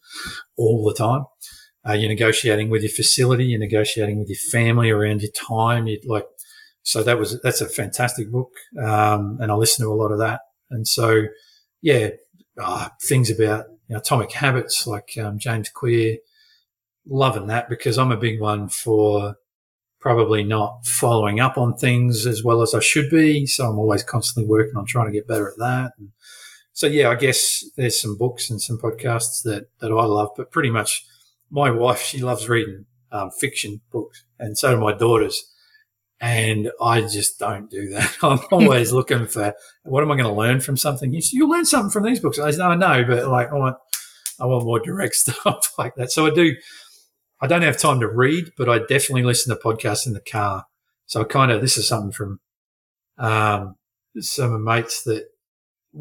[0.57, 1.25] all the time.
[1.87, 5.87] Uh, you're negotiating with your facility, you're negotiating with your family around your time.
[5.87, 6.27] You like,
[6.83, 8.51] so that was that's a fantastic book,
[8.83, 10.41] um, and I listen to a lot of that.
[10.71, 11.25] And so,
[11.83, 12.11] yeah,
[12.61, 16.17] uh, things about you know, atomic habits like um, James Clear,
[17.07, 19.37] loving that because I'm a big one for
[20.05, 23.47] probably not following up on things as well as I should be.
[23.47, 25.93] So I'm always constantly working on trying to get better at that.
[25.99, 26.11] And
[26.75, 30.51] so yeah, I guess there's some books and some podcasts that that I love, but
[30.51, 31.07] pretty much
[31.49, 35.51] my wife she loves reading um, fiction books, and so do my daughters.
[36.21, 38.17] And I just don't do that.
[38.23, 41.13] I'm always looking for what am I going to learn from something.
[41.13, 42.39] You will learn something from these books.
[42.39, 43.77] I know, but like I want,
[44.41, 46.11] I want more direct stuff like that.
[46.11, 46.57] So I do.
[47.41, 50.65] I don't have time to read, but I definitely listen to podcasts in the car.
[51.07, 52.41] So I kind of this is something from
[53.19, 53.77] um,
[54.19, 55.27] some mates that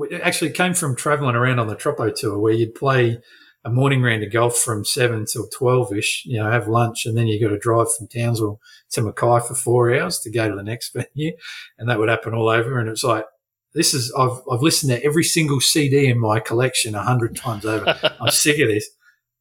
[0.10, 3.20] it actually came from traveling around on the Troppo tour where you'd play
[3.66, 7.18] a morning round of golf from seven till 12 ish, you know, have lunch and
[7.18, 8.60] then you got to drive from Townsville
[8.92, 11.36] to Mackay for four hours to go to the next venue.
[11.78, 12.80] And that would happen all over.
[12.80, 13.26] And it's like,
[13.74, 17.66] this is, I've, I've listened to every single CD in my collection a hundred times
[17.66, 17.98] over.
[18.22, 18.90] I'm sick of this.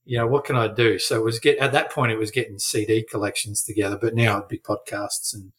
[0.04, 0.98] You know, what can I do?
[0.98, 4.38] So it was get, at that point, it was getting CD collections together, but now
[4.38, 5.52] it'd be podcasts and,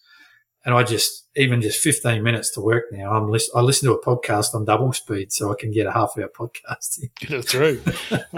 [0.66, 3.12] and I just even just 15 minutes to work now.
[3.12, 5.92] I'm list- I listen to a podcast on double speed so I can get a
[5.92, 7.00] half hour podcast.
[7.20, 7.82] Get it through.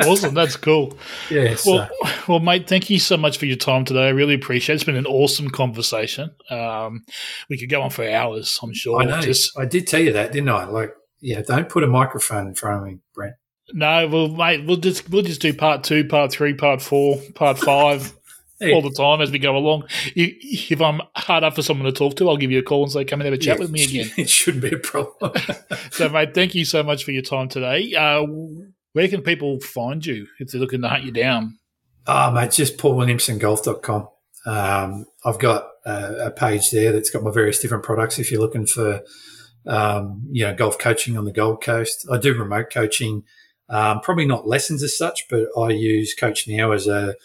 [0.07, 0.33] awesome.
[0.33, 0.97] That's cool.
[1.29, 1.55] Yeah.
[1.65, 1.89] Well,
[2.27, 4.07] well, mate, thank you so much for your time today.
[4.07, 4.77] I really appreciate it.
[4.77, 6.33] It's been an awesome conversation.
[6.49, 7.03] Um,
[7.49, 9.01] we could go on for hours, I'm sure.
[9.01, 9.21] I know.
[9.21, 10.65] Just- I did tell you that, didn't I?
[10.65, 13.35] Like, yeah, don't put a microphone in front of me, Brent.
[13.73, 17.57] No, well, mate, we'll just we'll just do part two, part three, part four, part
[17.57, 18.13] five
[18.59, 18.73] hey.
[18.73, 19.85] all the time as we go along.
[20.15, 22.91] If I'm hard up for someone to talk to, I'll give you a call and
[22.91, 24.11] say, come and have a chat yeah, with me again.
[24.17, 25.33] It shouldn't be a problem.
[25.91, 27.93] so, mate, thank you so much for your time today.
[27.93, 28.25] Uh,
[28.93, 31.57] where can people find you if they're looking to hunt you down?
[32.07, 34.07] Ah, oh, mate, just paulwilliamsongolf.com.
[34.45, 38.19] Um, I've got a, a, page there that's got my various different products.
[38.19, 39.01] If you're looking for,
[39.65, 43.23] um, you know, golf coaching on the Gold Coast, I do remote coaching.
[43.69, 47.15] Um, probably not lessons as such, but I use CoachNow as a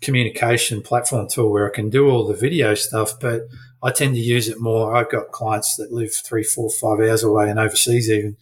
[0.00, 3.42] communication platform tool where I can do all the video stuff, but
[3.82, 4.94] I tend to use it more.
[4.94, 8.36] I've got clients that live three, four, five hours away and overseas even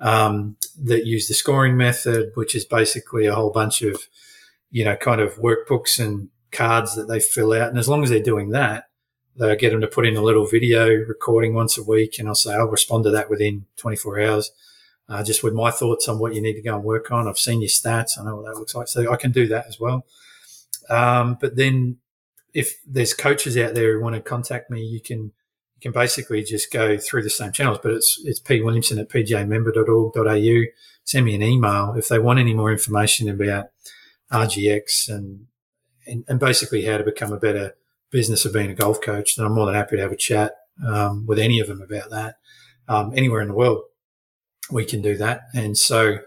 [0.00, 4.08] um, that use the scoring method, which is basically a whole bunch of,
[4.70, 7.68] you know, kind of workbooks and cards that they fill out.
[7.68, 8.88] And as long as they're doing that,
[9.36, 12.18] they get them to put in a little video recording once a week.
[12.18, 14.50] And I'll say, I'll respond to that within 24 hours.
[15.08, 17.28] uh, just with my thoughts on what you need to go and work on.
[17.28, 18.18] I've seen your stats.
[18.18, 18.88] I know what that looks like.
[18.88, 20.06] So I can do that as well.
[20.90, 21.98] Um, but then
[22.54, 25.32] if there's coaches out there who want to contact me, you can
[25.76, 27.78] you can basically just go through the same channels.
[27.82, 30.62] But it's it's p williamson at pgamember.org.au.
[31.04, 33.66] Send me an email if they want any more information about
[34.32, 35.46] RGX and
[36.06, 37.74] and, and basically how to become a better
[38.10, 39.36] business of being a golf coach.
[39.36, 40.54] Then I'm more than happy to have a chat
[40.86, 42.36] um, with any of them about that.
[42.88, 43.82] Um, anywhere in the world,
[44.70, 45.42] we can do that.
[45.54, 46.18] And so,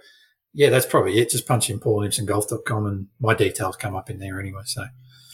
[0.56, 1.30] yeah, that's probably it.
[1.30, 4.62] Just punch in paulwilliamsongolf.com and my details come up in there anyway.
[4.66, 4.86] So.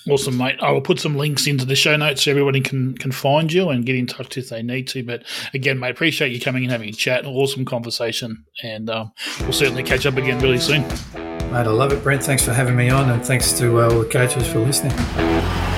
[0.10, 0.58] Awesome, mate.
[0.62, 3.70] I will put some links into the show notes so everybody can can find you
[3.70, 5.04] and get in touch if they need to.
[5.04, 5.24] But
[5.54, 7.26] again, mate, appreciate you coming and having a chat.
[7.26, 9.12] Awesome conversation, and um,
[9.42, 10.82] we'll certainly catch up again really soon.
[10.82, 12.24] Mate, I love it, Brent.
[12.24, 15.71] Thanks for having me on, and thanks to uh, all the coaches for listening.